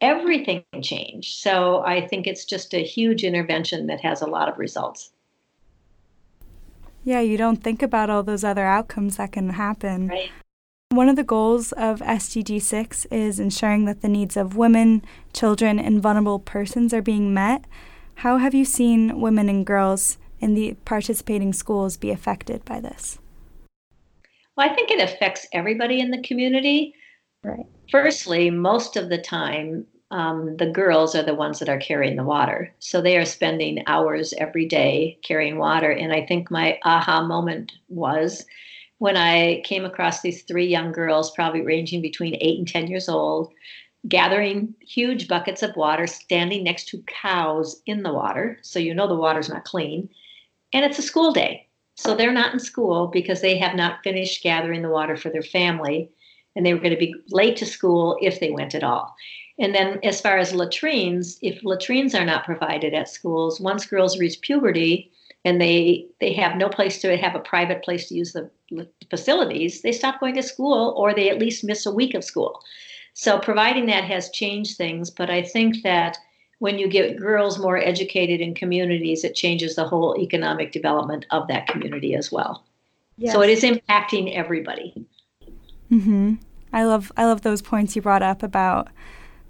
Everything 0.02 0.64
changed. 0.82 1.40
So 1.40 1.82
I 1.84 2.06
think 2.06 2.26
it's 2.26 2.44
just 2.44 2.74
a 2.74 2.84
huge 2.84 3.24
intervention 3.24 3.86
that 3.86 4.00
has 4.00 4.20
a 4.20 4.26
lot 4.26 4.48
of 4.48 4.58
results. 4.58 5.12
Yeah, 7.04 7.20
you 7.20 7.38
don't 7.38 7.62
think 7.62 7.82
about 7.82 8.10
all 8.10 8.22
those 8.22 8.44
other 8.44 8.66
outcomes 8.66 9.16
that 9.16 9.32
can 9.32 9.50
happen. 9.50 10.08
Right. 10.08 10.30
One 10.92 11.08
of 11.08 11.14
the 11.14 11.22
goals 11.22 11.70
of 11.70 12.00
SDG 12.00 12.60
6 12.60 13.04
is 13.12 13.38
ensuring 13.38 13.84
that 13.84 14.00
the 14.00 14.08
needs 14.08 14.36
of 14.36 14.56
women, 14.56 15.04
children, 15.32 15.78
and 15.78 16.02
vulnerable 16.02 16.40
persons 16.40 16.92
are 16.92 17.00
being 17.00 17.32
met. 17.32 17.64
How 18.16 18.38
have 18.38 18.54
you 18.54 18.64
seen 18.64 19.20
women 19.20 19.48
and 19.48 19.64
girls 19.64 20.18
in 20.40 20.54
the 20.54 20.74
participating 20.84 21.52
schools 21.52 21.96
be 21.96 22.10
affected 22.10 22.64
by 22.64 22.80
this? 22.80 23.20
Well, 24.56 24.68
I 24.68 24.74
think 24.74 24.90
it 24.90 25.00
affects 25.00 25.46
everybody 25.52 26.00
in 26.00 26.10
the 26.10 26.22
community. 26.22 26.92
Right. 27.44 27.66
Firstly, 27.92 28.50
most 28.50 28.96
of 28.96 29.10
the 29.10 29.18
time, 29.18 29.86
um, 30.10 30.56
the 30.56 30.72
girls 30.72 31.14
are 31.14 31.22
the 31.22 31.36
ones 31.36 31.60
that 31.60 31.68
are 31.68 31.78
carrying 31.78 32.16
the 32.16 32.24
water. 32.24 32.74
So 32.80 33.00
they 33.00 33.16
are 33.16 33.24
spending 33.24 33.84
hours 33.86 34.34
every 34.38 34.66
day 34.66 35.20
carrying 35.22 35.56
water. 35.56 35.92
And 35.92 36.12
I 36.12 36.26
think 36.26 36.50
my 36.50 36.80
aha 36.84 37.22
moment 37.22 37.74
was 37.88 38.44
when 39.00 39.16
I 39.16 39.62
came 39.64 39.86
across 39.86 40.20
these 40.20 40.42
three 40.42 40.66
young 40.66 40.92
girls, 40.92 41.30
probably 41.30 41.62
ranging 41.62 42.02
between 42.02 42.36
eight 42.38 42.58
and 42.58 42.68
10 42.68 42.86
years 42.88 43.08
old, 43.08 43.50
gathering 44.06 44.74
huge 44.86 45.26
buckets 45.26 45.62
of 45.62 45.74
water, 45.74 46.06
standing 46.06 46.62
next 46.62 46.88
to 46.88 47.02
cows 47.06 47.80
in 47.86 48.02
the 48.02 48.12
water. 48.12 48.58
So 48.60 48.78
you 48.78 48.94
know 48.94 49.08
the 49.08 49.16
water's 49.16 49.48
not 49.48 49.64
clean. 49.64 50.10
And 50.74 50.84
it's 50.84 50.98
a 50.98 51.02
school 51.02 51.32
day. 51.32 51.66
So 51.96 52.14
they're 52.14 52.30
not 52.30 52.52
in 52.52 52.60
school 52.60 53.06
because 53.06 53.40
they 53.40 53.56
have 53.56 53.74
not 53.74 54.04
finished 54.04 54.42
gathering 54.42 54.82
the 54.82 54.90
water 54.90 55.16
for 55.16 55.30
their 55.30 55.42
family. 55.42 56.10
And 56.54 56.66
they 56.66 56.74
were 56.74 56.80
going 56.80 56.92
to 56.92 56.98
be 56.98 57.14
late 57.30 57.56
to 57.56 57.66
school 57.66 58.18
if 58.20 58.38
they 58.38 58.50
went 58.50 58.74
at 58.74 58.84
all. 58.84 59.14
And 59.58 59.74
then, 59.74 59.98
as 60.02 60.20
far 60.20 60.36
as 60.36 60.52
latrines, 60.52 61.38
if 61.40 61.64
latrines 61.64 62.14
are 62.14 62.24
not 62.24 62.44
provided 62.44 62.92
at 62.92 63.08
schools, 63.08 63.60
once 63.60 63.86
girls 63.86 64.18
reach 64.18 64.42
puberty 64.42 65.10
and 65.44 65.60
they 65.60 66.06
they 66.20 66.32
have 66.34 66.56
no 66.56 66.68
place 66.68 67.00
to 67.00 67.16
have 67.16 67.34
a 67.34 67.40
private 67.40 67.82
place 67.82 68.08
to 68.08 68.14
use 68.14 68.32
the 68.32 68.50
facilities, 69.08 69.82
they 69.82 69.92
stop 69.92 70.20
going 70.20 70.34
to 70.34 70.42
school 70.42 70.94
or 70.96 71.14
they 71.14 71.30
at 71.30 71.38
least 71.38 71.64
miss 71.64 71.86
a 71.86 71.94
week 71.94 72.14
of 72.14 72.24
school. 72.24 72.60
So 73.14 73.38
providing 73.38 73.86
that 73.86 74.04
has 74.04 74.30
changed 74.30 74.76
things, 74.76 75.10
but 75.10 75.30
I 75.30 75.42
think 75.42 75.82
that 75.82 76.16
when 76.58 76.78
you 76.78 76.88
get 76.88 77.18
girls 77.18 77.58
more 77.58 77.78
educated 77.78 78.40
in 78.40 78.54
communities, 78.54 79.24
it 79.24 79.34
changes 79.34 79.76
the 79.76 79.88
whole 79.88 80.16
economic 80.18 80.72
development 80.72 81.26
of 81.30 81.48
that 81.48 81.66
community 81.66 82.14
as 82.14 82.30
well. 82.30 82.64
Yes. 83.16 83.32
So 83.32 83.42
it 83.42 83.50
is 83.50 83.62
impacting 83.62 84.34
everybody. 84.34 85.06
Mm-hmm. 85.90 86.34
I 86.72 86.84
love 86.84 87.10
I 87.16 87.24
love 87.24 87.42
those 87.42 87.62
points 87.62 87.96
you 87.96 88.02
brought 88.02 88.22
up 88.22 88.42
about 88.42 88.88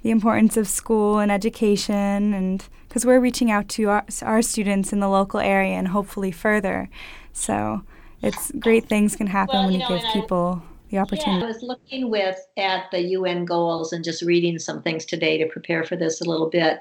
the 0.03 0.11
importance 0.11 0.57
of 0.57 0.67
school 0.69 1.19
and 1.19 1.31
education 1.31 2.35
and 2.35 2.69
because 2.89 3.07
we're 3.07 3.21
reaching 3.21 3.51
out 3.51 3.69
to 3.69 3.89
our, 3.89 4.05
our 4.23 4.43
students 4.43 4.93
in 4.93 4.99
the 4.99 5.09
local 5.09 5.39
area 5.39 5.75
and 5.75 5.89
hopefully 5.89 6.33
further. 6.33 6.89
So 7.33 7.83
it's 8.21 8.51
great 8.59 8.89
things 8.89 9.15
can 9.15 9.29
happen 9.29 9.55
well, 9.55 9.65
when 9.67 9.75
you, 9.75 9.79
know, 9.79 9.89
give 9.89 10.03
people 10.13 10.63
the 10.91 10.99
opportunity. 10.99 11.39
Yeah, 11.39 11.45
I 11.45 11.49
was 11.49 11.63
looking 11.63 12.11
with 12.11 12.37
at 12.57 12.91
the 12.91 13.01
UN 13.01 13.45
goals 13.45 13.93
and 13.93 14.05
just 14.05 14.23
reading 14.23 14.59
some 14.59 14.83
things 14.83 15.05
today 15.05 15.39
to 15.39 15.47
prepare 15.47 15.85
for 15.85 15.97
this 15.97 16.21
a 16.21 16.25
little 16.25 16.51
bit. 16.51 16.81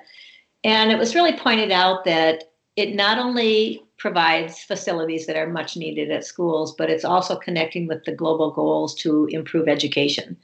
And 0.64 0.92
it 0.92 0.98
was 0.98 1.16
really 1.16 1.38
pointed 1.38 1.72
out 1.72 2.06
that 2.06 2.46
it 2.76 2.96
not 2.96 3.20
only 3.20 3.84
provides 3.98 4.60
facilities 4.60 5.28
that 5.28 5.36
are 5.36 5.48
much 5.48 5.78
needed 5.78 6.10
at 6.10 6.26
schools, 6.26 6.74
but 6.76 6.90
it's 6.90 7.06
also 7.06 7.36
connecting 7.36 7.88
with 7.88 8.04
the 8.06 8.14
global 8.14 8.52
goals 8.52 8.96
to 8.96 9.28
improve 9.28 9.68
education. 9.68 10.38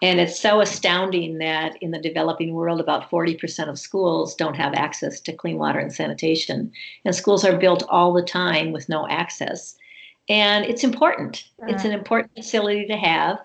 And 0.00 0.20
it's 0.20 0.38
so 0.38 0.60
astounding 0.60 1.38
that 1.38 1.76
in 1.82 1.90
the 1.90 1.98
developing 1.98 2.54
world, 2.54 2.80
about 2.80 3.10
40% 3.10 3.68
of 3.68 3.78
schools 3.78 4.34
don't 4.34 4.56
have 4.56 4.74
access 4.74 5.20
to 5.20 5.32
clean 5.32 5.58
water 5.58 5.80
and 5.80 5.92
sanitation. 5.92 6.70
And 7.04 7.14
schools 7.14 7.44
are 7.44 7.58
built 7.58 7.82
all 7.88 8.12
the 8.12 8.22
time 8.22 8.70
with 8.70 8.88
no 8.88 9.08
access. 9.08 9.76
And 10.28 10.64
it's 10.66 10.84
important. 10.84 11.44
Uh-huh. 11.60 11.72
It's 11.72 11.84
an 11.84 11.92
important 11.92 12.32
facility 12.36 12.86
to 12.86 12.96
have. 12.96 13.38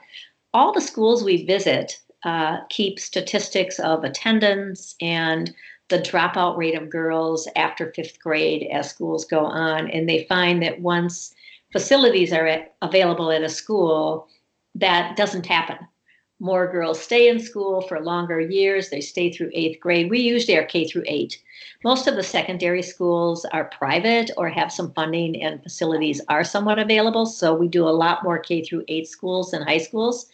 All 0.54 0.72
the 0.72 0.82
schools 0.82 1.24
we 1.24 1.46
visit 1.46 2.00
uh, 2.24 2.60
keep 2.70 3.00
statistics 3.00 3.80
of 3.80 4.04
attendance 4.04 4.96
and 5.02 5.54
the 5.90 6.00
dropout 6.00 6.56
rate 6.56 6.76
of 6.76 6.90
girls 6.90 7.48
after 7.56 7.92
fifth 7.94 8.20
grade 8.20 8.68
as 8.72 8.90
schools 8.90 9.26
go 9.26 9.44
on. 9.44 9.90
And 9.90 10.08
they 10.08 10.26
find 10.26 10.62
that 10.62 10.82
once 10.82 11.34
facilities 11.72 12.32
are 12.32 12.46
at, 12.46 12.76
available 12.84 13.32
at 13.32 13.42
a 13.42 13.50
school, 13.50 14.28
that 14.76 15.18
doesn't 15.18 15.48
happen 15.48 15.78
more 16.44 16.70
girls 16.70 17.02
stay 17.02 17.30
in 17.30 17.40
school 17.40 17.80
for 17.80 18.02
longer 18.02 18.38
years. 18.42 18.90
They 18.90 19.00
stay 19.00 19.32
through 19.32 19.50
eighth 19.54 19.80
grade. 19.80 20.10
We 20.10 20.20
usually 20.20 20.58
are 20.58 20.66
K 20.66 20.86
through 20.86 21.06
eight. 21.08 21.42
Most 21.86 22.06
of 22.06 22.16
the 22.16 22.24
secondary 22.24 22.82
schools 22.82 23.46
are 23.46 23.72
private 23.80 24.30
or 24.36 24.50
have 24.50 24.70
some 24.70 24.92
funding 24.92 25.42
and 25.42 25.64
facilities 25.64 26.20
are 26.28 26.44
somewhat 26.44 26.80
available. 26.80 27.26
So 27.26 27.56
we 27.56 27.70
do 27.70 27.88
a 27.88 27.98
lot 28.04 28.26
more 28.26 28.40
K 28.40 28.62
through 28.62 28.84
eight 28.90 29.08
schools 29.08 29.52
than 29.52 29.62
high 29.62 29.78
schools. 29.78 30.28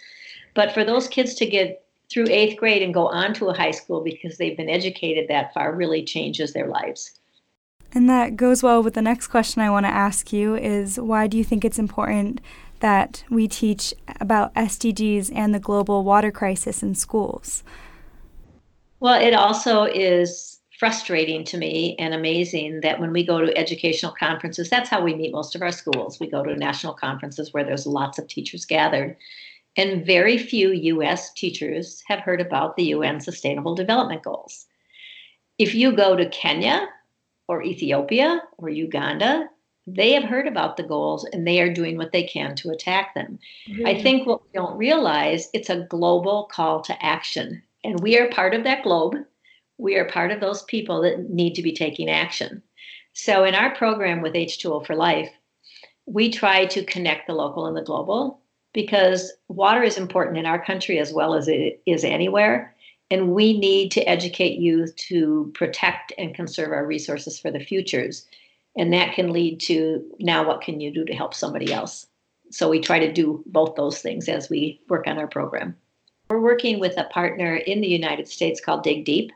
But 0.55 0.73
for 0.73 0.83
those 0.83 1.07
kids 1.07 1.35
to 1.35 1.45
get 1.45 1.85
through 2.09 2.25
eighth 2.29 2.57
grade 2.57 2.81
and 2.81 2.91
go 2.91 3.07
on 3.07 3.35
to 3.35 3.49
a 3.49 3.53
high 3.53 3.69
school 3.69 4.01
because 4.01 4.37
they've 4.37 4.57
been 4.57 4.67
educated 4.67 5.27
that 5.27 5.53
far 5.53 5.75
really 5.75 6.03
changes 6.03 6.53
their 6.53 6.67
lives. 6.67 7.19
And 7.93 8.09
that 8.09 8.35
goes 8.35 8.63
well 8.63 8.81
with 8.81 8.95
the 8.95 9.01
next 9.03 9.27
question 9.27 9.61
I 9.61 9.69
want 9.69 9.85
to 9.85 9.91
ask 9.91 10.33
you 10.33 10.55
is 10.55 10.99
why 10.99 11.27
do 11.27 11.37
you 11.37 11.43
think 11.43 11.63
it's 11.63 11.77
important 11.77 12.41
that 12.79 13.24
we 13.29 13.48
teach 13.48 13.93
about 14.19 14.53
SDGs 14.55 15.31
and 15.33 15.53
the 15.53 15.59
global 15.59 16.03
water 16.03 16.31
crisis 16.31 16.81
in 16.83 16.95
schools? 16.95 17.63
Well, 19.00 19.21
it 19.21 19.33
also 19.33 19.83
is 19.83 20.59
frustrating 20.79 21.43
to 21.43 21.57
me 21.57 21.95
and 22.00 22.13
amazing 22.13 22.79
that 22.81 23.00
when 23.01 23.12
we 23.12 23.25
go 23.25 23.41
to 23.41 23.57
educational 23.57 24.13
conferences, 24.13 24.69
that's 24.69 24.89
how 24.89 25.03
we 25.03 25.13
meet 25.13 25.33
most 25.33 25.53
of 25.53 25.62
our 25.62 25.74
schools. 25.74 26.19
We 26.19 26.29
go 26.29 26.43
to 26.43 26.55
national 26.55 26.93
conferences 26.93 27.53
where 27.53 27.65
there's 27.65 27.86
lots 27.86 28.17
of 28.17 28.27
teachers 28.27 28.65
gathered. 28.65 29.17
And 29.75 30.05
very 30.05 30.38
few 30.38 30.71
US 30.71 31.33
teachers 31.33 32.01
have 32.07 32.19
heard 32.19 32.39
about 32.39 32.77
the 32.77 32.86
UN 32.86 33.19
Sustainable 33.19 33.75
Development 33.75 34.24
Goals. 34.24 34.65
If 35.57 35.75
you 35.75 35.91
go 35.91 36.15
to 36.15 36.29
Kenya 36.29 36.88
or 37.50 37.62
Ethiopia 37.62 38.41
or 38.57 38.69
Uganda, 38.69 39.50
they 39.96 40.13
have 40.13 40.24
heard 40.24 40.48
about 40.48 40.77
the 40.77 40.84
goals 40.84 41.25
and 41.25 41.48
they 41.48 41.62
are 41.62 41.74
doing 41.74 41.98
what 41.98 42.12
they 42.12 42.24
can 42.24 42.55
to 42.55 42.72
attack 42.72 43.13
them. 43.13 43.39
Mm-hmm. 43.67 43.86
I 43.86 44.01
think 44.01 44.27
what 44.27 44.41
we 44.43 44.50
don't 44.53 44.77
realize 44.77 45.50
it's 45.53 45.69
a 45.69 45.86
global 45.89 46.50
call 46.51 46.81
to 46.81 47.05
action 47.05 47.62
and 47.84 48.00
we 48.00 48.17
are 48.17 48.29
part 48.29 48.53
of 48.53 48.63
that 48.63 48.84
globe. 48.84 49.15
We 49.77 49.96
are 49.96 50.10
part 50.10 50.31
of 50.31 50.41
those 50.41 50.63
people 50.63 51.01
that 51.01 51.29
need 51.29 51.55
to 51.55 51.62
be 51.62 51.72
taking 51.72 52.10
action. 52.10 52.62
So 53.13 53.43
in 53.43 53.55
our 53.55 53.74
program 53.75 54.22
with 54.22 54.34
H2O 54.34 54.86
for 54.86 54.96
Life, 54.96 55.31
we 56.05 56.31
try 56.31 56.65
to 56.65 56.84
connect 56.84 57.27
the 57.27 57.34
local 57.34 57.65
and 57.65 57.77
the 57.77 57.81
global 57.81 58.41
because 58.74 59.31
water 59.48 59.84
is 59.84 59.98
important 59.98 60.38
in 60.38 60.46
our 60.46 60.63
country 60.63 61.00
as 61.00 61.13
well 61.13 61.34
as 61.34 61.48
it 61.48 61.81
is 61.86 62.03
anywhere. 62.03 62.75
And 63.12 63.34
we 63.34 63.58
need 63.58 63.91
to 63.91 64.08
educate 64.08 64.60
youth 64.60 64.96
to 65.08 65.51
protect 65.55 66.13
and 66.17 66.36
conserve 66.36 66.72
our 66.72 66.86
resources 66.86 67.39
for 67.39 67.50
the 67.50 67.60
futures 67.60 68.27
and 68.79 68.93
that 68.93 69.13
can 69.13 69.33
lead 69.33 69.59
to 69.59 70.01
now 70.19 70.48
what 70.48 70.62
can 70.62 70.79
you 70.79 70.89
do 70.89 71.03
to 71.03 71.13
help 71.13 71.33
somebody 71.33 71.71
else? 71.71 72.07
So 72.50 72.69
we 72.69 72.79
try 72.79 72.98
to 72.98 73.12
do 73.12 73.43
both 73.45 73.75
those 73.75 74.01
things 74.01 74.29
as 74.29 74.50
we 74.50 74.79
work 74.88 75.05
on 75.05 75.19
our 75.19 75.27
program. 75.27 75.75
We're 76.29 76.39
working 76.39 76.79
with 76.79 76.98
a 76.98 77.03
partner 77.05 77.57
in 77.57 77.81
the 77.81 77.88
united 77.88 78.29
states 78.29 78.62
called 78.62 78.83
dig 78.83 79.03
deep. 79.03 79.31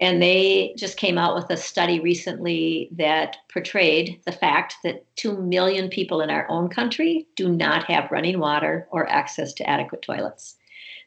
And 0.00 0.22
they 0.22 0.74
just 0.78 0.96
came 0.96 1.18
out 1.18 1.34
with 1.34 1.50
a 1.50 1.56
study 1.56 1.98
recently 1.98 2.88
that 2.92 3.36
portrayed 3.52 4.20
the 4.26 4.32
fact 4.32 4.76
that 4.84 5.04
2 5.16 5.36
million 5.36 5.88
people 5.88 6.20
in 6.20 6.30
our 6.30 6.48
own 6.48 6.68
country 6.68 7.26
do 7.34 7.48
not 7.48 7.84
have 7.90 8.12
running 8.12 8.38
water 8.38 8.86
or 8.92 9.08
access 9.08 9.52
to 9.54 9.68
adequate 9.68 10.02
toilets. 10.02 10.56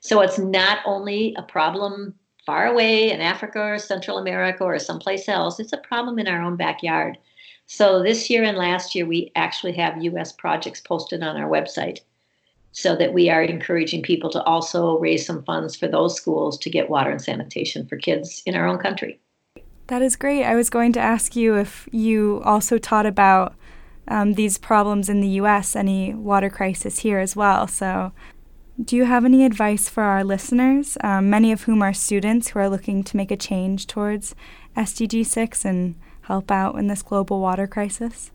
So 0.01 0.19
it's 0.21 0.37
not 0.37 0.79
only 0.85 1.33
a 1.37 1.43
problem 1.43 2.15
far 2.45 2.67
away 2.67 3.11
in 3.11 3.21
africa 3.21 3.59
or 3.59 3.79
central 3.79 4.19
america 4.19 4.63
or 4.63 4.77
someplace 4.77 5.27
else 5.27 5.59
it's 5.59 5.73
a 5.73 5.77
problem 5.77 6.19
in 6.19 6.27
our 6.27 6.43
own 6.43 6.55
backyard 6.55 7.17
so 7.67 8.03
this 8.03 8.29
year 8.29 8.43
and 8.43 8.57
last 8.57 8.95
year, 8.95 9.05
we 9.05 9.31
actually 9.35 9.73
have 9.73 10.03
US 10.03 10.31
projects 10.31 10.81
posted 10.81 11.23
on 11.23 11.37
our 11.37 11.49
website 11.49 12.01
so 12.71 12.95
that 12.95 13.13
we 13.13 13.29
are 13.29 13.41
encouraging 13.41 14.03
people 14.03 14.29
to 14.29 14.43
also 14.43 14.99
raise 14.99 15.25
some 15.25 15.43
funds 15.43 15.75
for 15.75 15.87
those 15.87 16.15
schools 16.15 16.57
to 16.59 16.69
get 16.69 16.89
water 16.89 17.09
and 17.09 17.21
sanitation 17.21 17.87
for 17.87 17.95
kids 17.95 18.43
in 18.45 18.53
our 18.53 18.67
own 18.67 18.77
country. 18.77 19.19
That 19.87 20.01
is 20.01 20.15
great. 20.15 20.43
I 20.43 20.55
was 20.55 20.69
going 20.69 20.91
to 20.93 20.99
ask 20.99 21.35
you 21.35 21.55
if 21.55 21.87
you 21.91 22.41
also 22.43 22.77
taught 22.77 23.05
about 23.05 23.55
um, 24.07 24.33
these 24.33 24.57
problems 24.57 25.09
in 25.09 25.21
the 25.21 25.27
US, 25.39 25.75
any 25.75 26.13
water 26.13 26.49
crisis 26.49 26.99
here 26.99 27.19
as 27.19 27.35
well. 27.35 27.67
So, 27.67 28.11
do 28.83 28.97
you 28.97 29.05
have 29.05 29.23
any 29.23 29.45
advice 29.45 29.87
for 29.87 30.03
our 30.03 30.23
listeners, 30.23 30.97
um, 31.01 31.29
many 31.29 31.53
of 31.53 31.63
whom 31.63 31.81
are 31.81 31.93
students 31.93 32.49
who 32.49 32.59
are 32.59 32.69
looking 32.69 33.03
to 33.05 33.15
make 33.15 33.31
a 33.31 33.37
change 33.37 33.87
towards 33.87 34.35
SDG 34.75 35.25
6 35.25 35.63
and 35.63 35.95
help 36.25 36.51
out 36.51 36.75
in 36.75 36.87
this 36.87 37.01
global 37.01 37.39
water 37.39 37.67
crisis? 37.67 38.31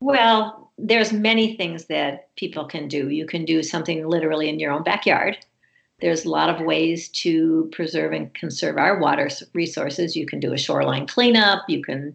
Well, 0.00 0.72
there's 0.78 1.12
many 1.12 1.56
things 1.56 1.86
that 1.86 2.34
people 2.36 2.64
can 2.64 2.88
do. 2.88 3.08
You 3.08 3.26
can 3.26 3.44
do 3.44 3.62
something 3.62 4.06
literally 4.06 4.48
in 4.48 4.58
your 4.58 4.72
own 4.72 4.82
backyard. 4.82 5.38
There's 6.00 6.24
a 6.24 6.30
lot 6.30 6.50
of 6.50 6.66
ways 6.66 7.08
to 7.10 7.70
preserve 7.72 8.12
and 8.12 8.34
conserve 8.34 8.76
our 8.76 8.98
water 8.98 9.30
resources. 9.52 10.16
You 10.16 10.26
can 10.26 10.40
do 10.40 10.52
a 10.52 10.58
shoreline 10.58 11.06
cleanup. 11.06 11.62
You 11.68 11.82
can 11.82 12.14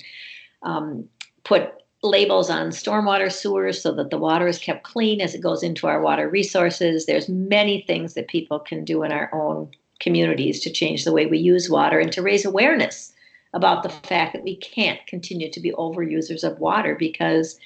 um, 0.64 1.08
put 1.46 1.72
labels 2.04 2.50
on 2.50 2.70
stormwater 2.70 3.32
sewers 3.32 3.82
so 3.82 3.94
that 3.94 4.10
the 4.10 4.18
water 4.18 4.48
is 4.48 4.60
kept 4.60 4.84
clean 4.84 5.22
as 5.22 5.34
it 5.34 5.42
goes 5.42 5.64
into 5.64 5.88
our 5.88 6.02
water 6.02 6.28
resources. 6.30 7.06
There's 7.06 7.30
many 7.30 7.84
things 7.88 8.16
that 8.16 8.28
people 8.28 8.60
can 8.60 8.84
do 8.84 9.04
in 9.04 9.12
our 9.12 9.34
own 9.34 9.72
communities 10.00 10.60
to 10.62 10.70
change 10.70 11.06
the 11.06 11.14
way 11.14 11.26
we 11.26 11.40
use 11.40 11.70
water 11.70 12.00
and 12.00 12.12
to 12.12 12.22
raise 12.22 12.46
awareness 12.46 13.14
about 13.58 13.82
the 13.82 13.90
fact 13.90 14.34
that 14.34 14.44
we 14.44 14.56
can't 14.56 15.06
continue 15.08 15.52
to 15.52 15.60
be 15.60 15.72
overusers 15.72 16.44
of 16.44 16.60
water 16.60 16.96
because 16.98 17.60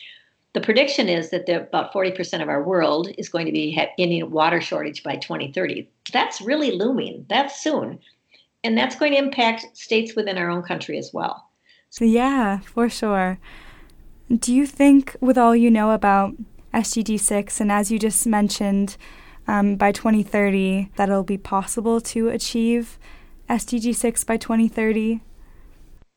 the 0.54 0.62
prediction 0.62 1.10
is 1.10 1.30
that 1.32 1.46
the, 1.46 1.62
about 1.62 1.94
40% 1.94 2.42
of 2.42 2.48
our 2.48 2.64
world 2.64 3.10
is 3.18 3.28
going 3.28 3.46
to 3.46 3.52
be 3.52 3.78
in 3.98 4.12
a 4.14 4.24
water 4.24 4.62
shortage 4.62 5.04
by 5.04 5.18
2030. 5.18 5.90
That's 6.14 6.40
really 6.42 6.72
looming. 6.72 7.26
That's 7.30 7.62
soon. 7.62 8.00
And 8.64 8.78
that's 8.78 8.96
going 8.96 9.12
to 9.12 9.18
impact 9.18 9.76
states 9.76 10.16
within 10.16 10.38
our 10.38 10.50
own 10.50 10.64
country 10.64 10.98
as 10.98 11.12
well. 11.14 11.50
So, 11.90 12.06
yeah, 12.06 12.60
for 12.60 12.88
sure. 12.88 13.38
Do 14.34 14.54
you 14.54 14.66
think, 14.66 15.18
with 15.20 15.38
all 15.38 15.54
you 15.54 15.70
know 15.70 15.92
about 15.92 16.36
SDG 16.74 17.20
6, 17.20 17.60
and 17.60 17.70
as 17.70 17.92
you 17.92 18.00
just 18.00 18.26
mentioned, 18.26 18.96
um, 19.46 19.76
by 19.76 19.92
2030, 19.92 20.92
that 20.96 21.10
it'll 21.10 21.24
be 21.24 21.38
possible 21.38 22.00
to 22.00 22.30
achieve 22.30 22.98
SDG 23.50 23.94
6 23.94 24.24
by 24.24 24.38
2030? 24.38 25.22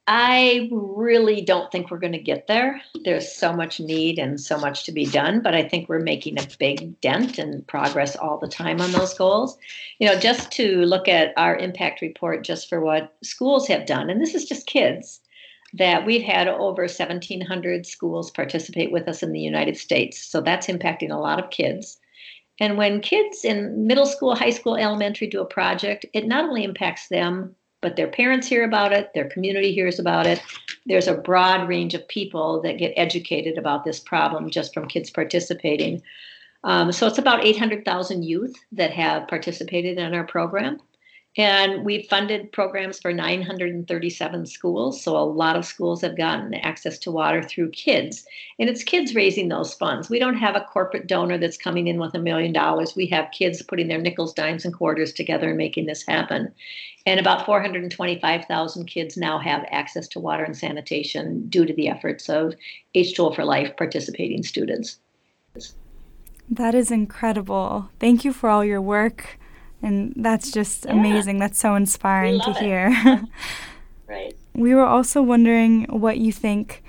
I 0.06 0.68
really 0.70 1.40
don't 1.40 1.73
think 1.73 1.90
we're 1.90 1.99
going 1.99 2.12
to 2.12 2.18
get 2.18 2.46
there. 2.46 2.82
There's 3.04 3.34
so 3.34 3.54
much 3.54 3.80
need 3.80 4.18
and 4.18 4.38
so 4.38 4.58
much 4.58 4.84
to 4.84 4.92
be 4.92 5.06
done, 5.06 5.40
but 5.40 5.54
I 5.54 5.66
think 5.66 5.88
we're 5.88 5.99
making 5.99 6.38
a 6.38 6.46
big 6.58 7.00
dent 7.00 7.38
and 7.38 7.66
progress 7.66 8.14
all 8.14 8.38
the 8.38 8.49
time 8.49 8.82
on 8.82 8.92
those 8.92 9.14
goals. 9.14 9.56
You 9.99 10.08
know, 10.08 10.18
just 10.18 10.52
to 10.52 10.84
look 10.84 11.08
at 11.08 11.32
our 11.38 11.56
impact 11.56 12.02
report 12.02 12.44
just 12.44 12.68
for 12.68 12.80
what 12.80 13.14
schools 13.23 13.66
have 13.68 13.87
done, 13.87 14.11
and 14.11 14.20
this 14.20 14.34
is 14.34 14.44
just 14.44 14.66
kids, 14.66 15.20
that 15.73 16.04
we've 16.04 16.23
had 16.23 16.49
over 16.49 16.82
1,700 16.82 17.87
schools 17.87 18.30
participate 18.30 18.92
with 18.92 19.08
us 19.08 19.23
in 19.23 19.32
the 19.32 19.40
United 19.40 19.76
States. 19.76 20.23
So 20.23 20.40
that's 20.40 20.66
impacting 20.66 21.11
a 21.11 21.18
lot 21.18 21.42
of 21.42 21.50
kids. 21.50 21.99
And 22.61 22.76
when 22.76 23.00
kids 23.00 23.44
in 23.44 23.87
middle 23.87 24.06
school, 24.06 24.37
high 24.37 24.50
school, 24.50 24.76
elementary 24.76 25.26
do 25.26 25.40
a 25.40 25.46
project, 25.46 26.06
it 26.12 26.26
not 26.26 26.44
only 26.44 26.62
impacts 26.62 27.08
them 27.08 27.56
but 27.84 27.96
their 27.96 28.08
parents 28.08 28.46
hear 28.46 28.64
about 28.64 28.94
it, 28.94 29.12
their 29.12 29.28
community 29.28 29.70
hears 29.70 29.98
about 29.98 30.26
it. 30.26 30.40
There's 30.86 31.06
a 31.06 31.12
broad 31.12 31.68
range 31.68 31.92
of 31.92 32.08
people 32.08 32.62
that 32.62 32.78
get 32.78 32.94
educated 32.96 33.58
about 33.58 33.84
this 33.84 34.00
problem 34.00 34.48
just 34.48 34.72
from 34.72 34.88
kids 34.88 35.10
participating. 35.10 36.02
Um, 36.64 36.92
so 36.92 37.06
it's 37.06 37.18
about 37.18 37.44
800,000 37.44 38.22
youth 38.22 38.56
that 38.72 38.90
have 38.92 39.28
participated 39.28 39.98
in 39.98 40.14
our 40.14 40.24
program. 40.24 40.80
And 41.36 41.84
we've 41.84 42.06
funded 42.06 42.52
programs 42.52 43.00
for 43.00 43.12
937 43.12 44.46
schools. 44.46 45.02
So 45.02 45.16
a 45.16 45.24
lot 45.24 45.56
of 45.56 45.64
schools 45.64 46.00
have 46.02 46.16
gotten 46.16 46.54
access 46.54 46.96
to 46.98 47.10
water 47.10 47.42
through 47.42 47.70
kids. 47.70 48.24
And 48.60 48.68
it's 48.68 48.84
kids 48.84 49.16
raising 49.16 49.48
those 49.48 49.74
funds. 49.74 50.08
We 50.08 50.20
don't 50.20 50.36
have 50.36 50.54
a 50.54 50.66
corporate 50.72 51.08
donor 51.08 51.36
that's 51.36 51.56
coming 51.56 51.88
in 51.88 51.98
with 51.98 52.14
a 52.14 52.20
million 52.20 52.52
dollars. 52.52 52.94
We 52.94 53.06
have 53.06 53.32
kids 53.32 53.62
putting 53.62 53.88
their 53.88 54.00
nickels, 54.00 54.32
dimes, 54.32 54.64
and 54.64 54.72
quarters 54.72 55.12
together 55.12 55.48
and 55.48 55.58
making 55.58 55.86
this 55.86 56.06
happen. 56.06 56.52
And 57.04 57.18
about 57.18 57.44
425,000 57.44 58.86
kids 58.86 59.16
now 59.16 59.38
have 59.38 59.66
access 59.70 60.06
to 60.08 60.20
water 60.20 60.44
and 60.44 60.56
sanitation 60.56 61.48
due 61.48 61.66
to 61.66 61.74
the 61.74 61.88
efforts 61.88 62.28
of 62.30 62.54
H2O 62.94 63.34
for 63.34 63.44
Life 63.44 63.76
participating 63.76 64.44
students. 64.44 65.00
That 66.48 66.74
is 66.74 66.90
incredible. 66.90 67.90
Thank 67.98 68.24
you 68.24 68.32
for 68.32 68.48
all 68.48 68.64
your 68.64 68.80
work. 68.80 69.38
And 69.84 70.14
that's 70.16 70.50
just 70.50 70.86
yeah. 70.86 70.92
amazing. 70.92 71.38
That's 71.38 71.58
so 71.58 71.74
inspiring 71.74 72.40
to 72.40 72.52
hear. 72.54 72.88
right. 74.08 74.34
We 74.54 74.74
were 74.74 74.86
also 74.86 75.20
wondering 75.20 75.84
what 75.90 76.16
you 76.16 76.32
think 76.32 76.82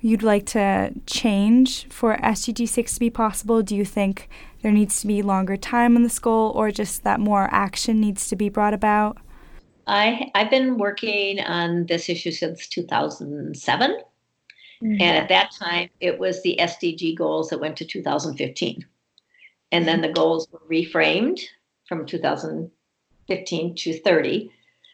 you'd 0.00 0.22
like 0.22 0.46
to 0.46 0.92
change 1.06 1.88
for 1.88 2.16
SDG 2.16 2.68
6 2.68 2.94
to 2.94 3.00
be 3.00 3.10
possible. 3.10 3.62
Do 3.62 3.76
you 3.76 3.84
think 3.84 4.28
there 4.62 4.72
needs 4.72 5.00
to 5.00 5.06
be 5.06 5.22
longer 5.22 5.56
time 5.56 5.94
on 5.94 6.02
this 6.02 6.18
goal 6.18 6.50
or 6.56 6.72
just 6.72 7.04
that 7.04 7.20
more 7.20 7.48
action 7.52 8.00
needs 8.00 8.28
to 8.28 8.36
be 8.36 8.48
brought 8.48 8.74
about? 8.74 9.18
I, 9.86 10.30
I've 10.34 10.50
been 10.50 10.76
working 10.76 11.40
on 11.40 11.86
this 11.86 12.08
issue 12.08 12.32
since 12.32 12.66
2007. 12.66 13.90
Mm-hmm. 13.90 14.92
And 14.92 15.02
at 15.02 15.28
that 15.28 15.52
time, 15.52 15.90
it 16.00 16.18
was 16.18 16.42
the 16.42 16.58
SDG 16.60 17.16
goals 17.16 17.50
that 17.50 17.60
went 17.60 17.76
to 17.76 17.84
2015. 17.84 18.84
And 19.72 19.86
then 19.86 20.00
the 20.00 20.08
goals 20.08 20.48
were 20.50 20.62
reframed 20.68 21.40
from 21.90 22.06
2015 22.06 23.74
to 23.74 24.00
30. 24.00 24.50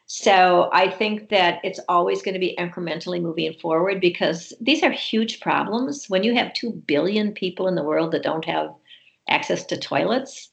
So 0.07 0.71
I 0.73 0.91
think 0.91 1.29
that 1.29 1.61
it's 1.63 1.81
always 1.91 2.23
going 2.23 2.33
to 2.33 2.41
be 2.41 2.57
incrementally 2.59 3.21
moving 3.21 3.53
forward 3.61 4.01
because 4.01 4.55
these 4.63 4.83
are 4.83 4.91
huge 4.91 5.41
problems. 5.41 6.07
When 6.09 6.23
you 6.23 6.35
have 6.35 6.55
2 6.55 6.73
billion 6.87 7.33
people 7.33 7.69
in 7.69 7.75
the 7.75 7.83
world 7.83 8.13
that 8.13 8.23
don't 8.23 8.47
have 8.47 8.71
access 9.29 9.67
to 9.67 9.77
toilets, 9.77 10.49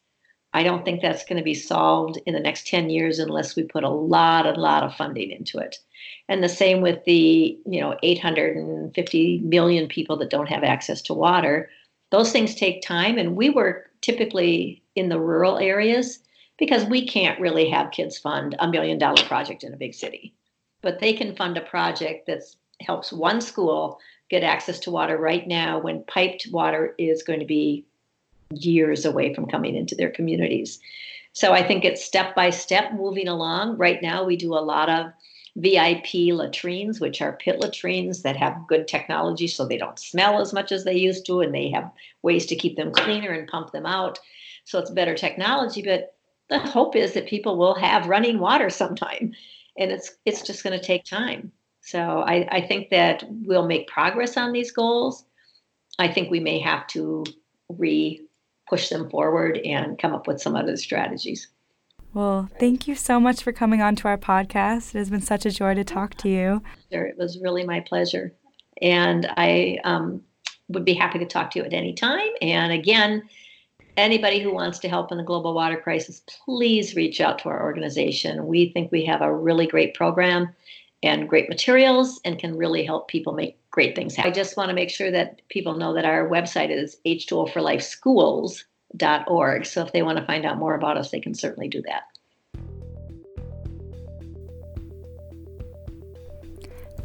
I 0.53 0.63
don't 0.63 0.83
think 0.83 1.01
that's 1.01 1.23
going 1.23 1.37
to 1.37 1.43
be 1.43 1.53
solved 1.53 2.19
in 2.25 2.33
the 2.33 2.41
next 2.41 2.67
10 2.67 2.89
years 2.89 3.19
unless 3.19 3.55
we 3.55 3.63
put 3.63 3.85
a 3.85 3.89
lot, 3.89 4.45
a 4.45 4.59
lot 4.59 4.83
of 4.83 4.95
funding 4.95 5.31
into 5.31 5.59
it. 5.59 5.77
And 6.27 6.43
the 6.43 6.49
same 6.49 6.81
with 6.81 7.05
the, 7.05 7.57
you 7.65 7.79
know, 7.79 7.95
850 8.03 9.39
million 9.39 9.87
people 9.87 10.17
that 10.17 10.29
don't 10.29 10.49
have 10.49 10.63
access 10.63 11.01
to 11.03 11.13
water. 11.13 11.69
Those 12.11 12.33
things 12.33 12.53
take 12.53 12.81
time 12.81 13.17
and 13.17 13.37
we 13.37 13.49
work 13.49 13.91
typically 14.01 14.83
in 14.95 15.07
the 15.07 15.19
rural 15.19 15.57
areas 15.57 16.19
because 16.57 16.85
we 16.85 17.07
can't 17.07 17.39
really 17.39 17.69
have 17.69 17.91
kids 17.91 18.17
fund 18.17 18.55
a 18.59 18.67
million 18.67 18.97
dollar 18.97 19.23
project 19.23 19.63
in 19.63 19.73
a 19.73 19.77
big 19.77 19.93
city. 19.93 20.33
But 20.81 20.99
they 20.99 21.13
can 21.13 21.35
fund 21.35 21.57
a 21.57 21.61
project 21.61 22.27
that 22.27 22.43
helps 22.81 23.11
one 23.11 23.41
school 23.41 23.99
get 24.29 24.43
access 24.43 24.79
to 24.79 24.91
water 24.91 25.17
right 25.17 25.47
now 25.47 25.79
when 25.79 26.03
piped 26.03 26.47
water 26.51 26.95
is 26.97 27.23
going 27.23 27.39
to 27.39 27.45
be 27.45 27.85
years 28.51 29.05
away 29.05 29.33
from 29.33 29.47
coming 29.47 29.75
into 29.75 29.95
their 29.95 30.11
communities. 30.11 30.79
So 31.33 31.53
I 31.53 31.65
think 31.65 31.83
it's 31.83 32.03
step 32.03 32.35
by 32.35 32.51
step 32.51 32.93
moving 32.93 33.27
along. 33.27 33.77
Right 33.77 34.01
now, 34.01 34.23
we 34.23 34.35
do 34.35 34.53
a 34.53 34.59
lot 34.59 34.89
of 34.89 35.11
VIP 35.55 36.33
latrines, 36.33 36.99
which 36.99 37.21
are 37.21 37.37
pit 37.37 37.59
latrines 37.59 38.21
that 38.23 38.35
have 38.35 38.67
good 38.67 38.87
technology 38.87 39.47
so 39.47 39.65
they 39.65 39.77
don't 39.77 39.99
smell 39.99 40.41
as 40.41 40.53
much 40.53 40.71
as 40.71 40.83
they 40.83 40.95
used 40.95 41.25
to, 41.27 41.41
and 41.41 41.53
they 41.53 41.69
have 41.71 41.91
ways 42.21 42.45
to 42.47 42.55
keep 42.55 42.75
them 42.75 42.91
cleaner 42.91 43.31
and 43.31 43.47
pump 43.47 43.71
them 43.71 43.85
out. 43.85 44.19
So 44.65 44.79
it's 44.79 44.91
better 44.91 45.15
technology. 45.15 45.81
But 45.81 46.15
the 46.53 46.59
hope 46.59 46.95
is 46.95 47.13
that 47.13 47.27
people 47.27 47.57
will 47.57 47.75
have 47.75 48.07
running 48.07 48.39
water 48.39 48.69
sometime, 48.69 49.33
and 49.77 49.91
it's 49.91 50.17
it's 50.25 50.43
just 50.43 50.63
going 50.63 50.77
to 50.77 50.85
take 50.85 51.03
time. 51.03 51.51
So 51.81 51.99
I, 51.99 52.47
I 52.51 52.61
think 52.61 52.89
that 52.91 53.23
we'll 53.27 53.67
make 53.67 53.87
progress 53.87 54.37
on 54.37 54.53
these 54.53 54.71
goals. 54.71 55.25
I 55.99 56.07
think 56.07 56.31
we 56.31 56.39
may 56.39 56.59
have 56.59 56.87
to 56.87 57.25
re 57.69 58.21
push 58.69 58.89
them 58.89 59.09
forward 59.09 59.57
and 59.57 59.99
come 59.99 60.13
up 60.13 60.27
with 60.27 60.41
some 60.41 60.55
other 60.55 60.77
strategies. 60.77 61.49
Well, 62.13 62.49
thank 62.59 62.87
you 62.87 62.95
so 62.95 63.19
much 63.19 63.41
for 63.41 63.51
coming 63.51 63.81
on 63.81 63.95
to 63.97 64.07
our 64.07 64.17
podcast. 64.17 64.93
It 64.93 64.99
has 64.99 65.09
been 65.09 65.21
such 65.21 65.45
a 65.45 65.51
joy 65.51 65.73
to 65.73 65.83
talk 65.83 66.15
to 66.17 66.29
you. 66.29 66.61
It 66.91 67.17
was 67.17 67.39
really 67.39 67.65
my 67.65 67.79
pleasure. 67.79 68.33
And 68.81 69.27
I 69.35 69.79
um, 69.83 70.21
would 70.69 70.85
be 70.85 70.93
happy 70.93 71.19
to 71.19 71.25
talk 71.25 71.51
to 71.51 71.59
you 71.59 71.65
at 71.65 71.73
any 71.73 71.93
time. 71.93 72.29
And 72.41 72.71
again, 72.71 73.23
anybody 73.97 74.39
who 74.39 74.53
wants 74.53 74.79
to 74.79 74.89
help 74.89 75.11
in 75.11 75.17
the 75.17 75.23
global 75.23 75.53
water 75.53 75.77
crisis, 75.77 76.21
please 76.27 76.95
reach 76.95 77.21
out 77.21 77.39
to 77.39 77.49
our 77.49 77.63
organization. 77.63 78.47
We 78.47 78.69
think 78.69 78.91
we 78.91 79.05
have 79.05 79.21
a 79.21 79.33
really 79.33 79.67
great 79.67 79.93
program 79.93 80.49
and 81.01 81.27
great 81.27 81.49
materials 81.49 82.19
and 82.23 82.39
can 82.39 82.55
really 82.57 82.83
help 82.85 83.07
people 83.07 83.33
make 83.33 83.57
great 83.71 83.95
things 83.95 84.15
happen. 84.15 84.31
I 84.31 84.33
just 84.33 84.55
want 84.55 84.69
to 84.69 84.75
make 84.75 84.89
sure 84.89 85.11
that 85.11 85.41
people 85.49 85.75
know 85.75 85.93
that 85.93 86.05
our 86.05 86.27
website 86.29 86.69
is 86.69 86.97
H2O 87.05 87.51
for 87.51 87.61
Life 87.61 87.83
So 87.83 89.81
if 89.81 89.91
they 89.91 90.01
want 90.01 90.17
to 90.17 90.25
find 90.25 90.45
out 90.45 90.57
more 90.57 90.75
about 90.75 90.97
us, 90.97 91.11
they 91.11 91.19
can 91.19 91.33
certainly 91.33 91.67
do 91.67 91.81
that. 91.83 92.03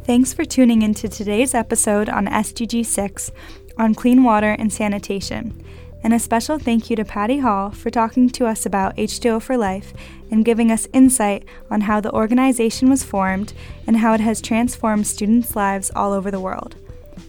Thanks 0.03 0.33
for 0.33 0.45
tuning 0.45 0.81
into 0.81 1.07
today's 1.07 1.53
episode 1.53 2.09
on 2.09 2.25
SDG 2.25 2.85
6 2.85 3.31
on 3.77 3.93
clean 3.93 4.23
water 4.23 4.51
and 4.57 4.71
sanitation. 4.73 5.63
And 6.03 6.13
a 6.13 6.19
special 6.19 6.57
thank 6.57 6.89
you 6.89 6.95
to 6.95 7.03
Patty 7.03 7.39
Hall 7.39 7.71
for 7.71 7.89
talking 7.89 8.29
to 8.29 8.45
us 8.45 8.65
about 8.65 8.95
H2O 8.95 9.41
for 9.41 9.57
Life 9.57 9.93
and 10.31 10.45
giving 10.45 10.71
us 10.71 10.87
insight 10.93 11.43
on 11.69 11.81
how 11.81 11.99
the 11.99 12.13
organization 12.13 12.89
was 12.89 13.03
formed 13.03 13.53
and 13.85 13.97
how 13.97 14.13
it 14.13 14.21
has 14.21 14.41
transformed 14.41 15.07
students' 15.07 15.55
lives 15.55 15.91
all 15.95 16.13
over 16.13 16.31
the 16.31 16.39
world. 16.39 16.75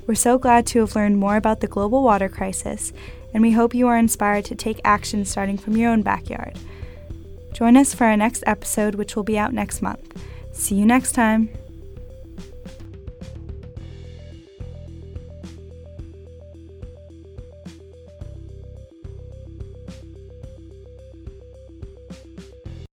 We're 0.07 0.15
so 0.15 0.39
glad 0.39 0.67
to 0.69 0.81
have 0.81 0.95
learned 0.95 1.19
more 1.19 1.37
about 1.37 1.61
the 1.61 1.67
global 1.67 2.03
water 2.03 2.29
crisis, 2.29 2.93
and 3.35 3.43
we 3.43 3.53
hope 3.53 3.75
you 3.75 3.89
are 3.89 3.99
inspired 3.99 4.45
to 4.47 4.55
take 4.55 4.81
action 4.85 5.25
starting 5.25 5.59
from 5.59 5.77
your 5.77 5.91
own 5.91 6.03
backyard. 6.03 6.59
Join 7.53 7.77
us 7.77 7.93
for 7.95 8.05
our 8.05 8.17
next 8.17 8.45
episode, 8.47 8.95
which 8.95 9.17
will 9.17 9.25
be 9.25 9.39
out 9.39 9.53
next 9.53 9.83
month. 9.83 10.23
See 10.53 10.77
you 10.77 10.87
next 10.87 11.13
time. 11.13 11.51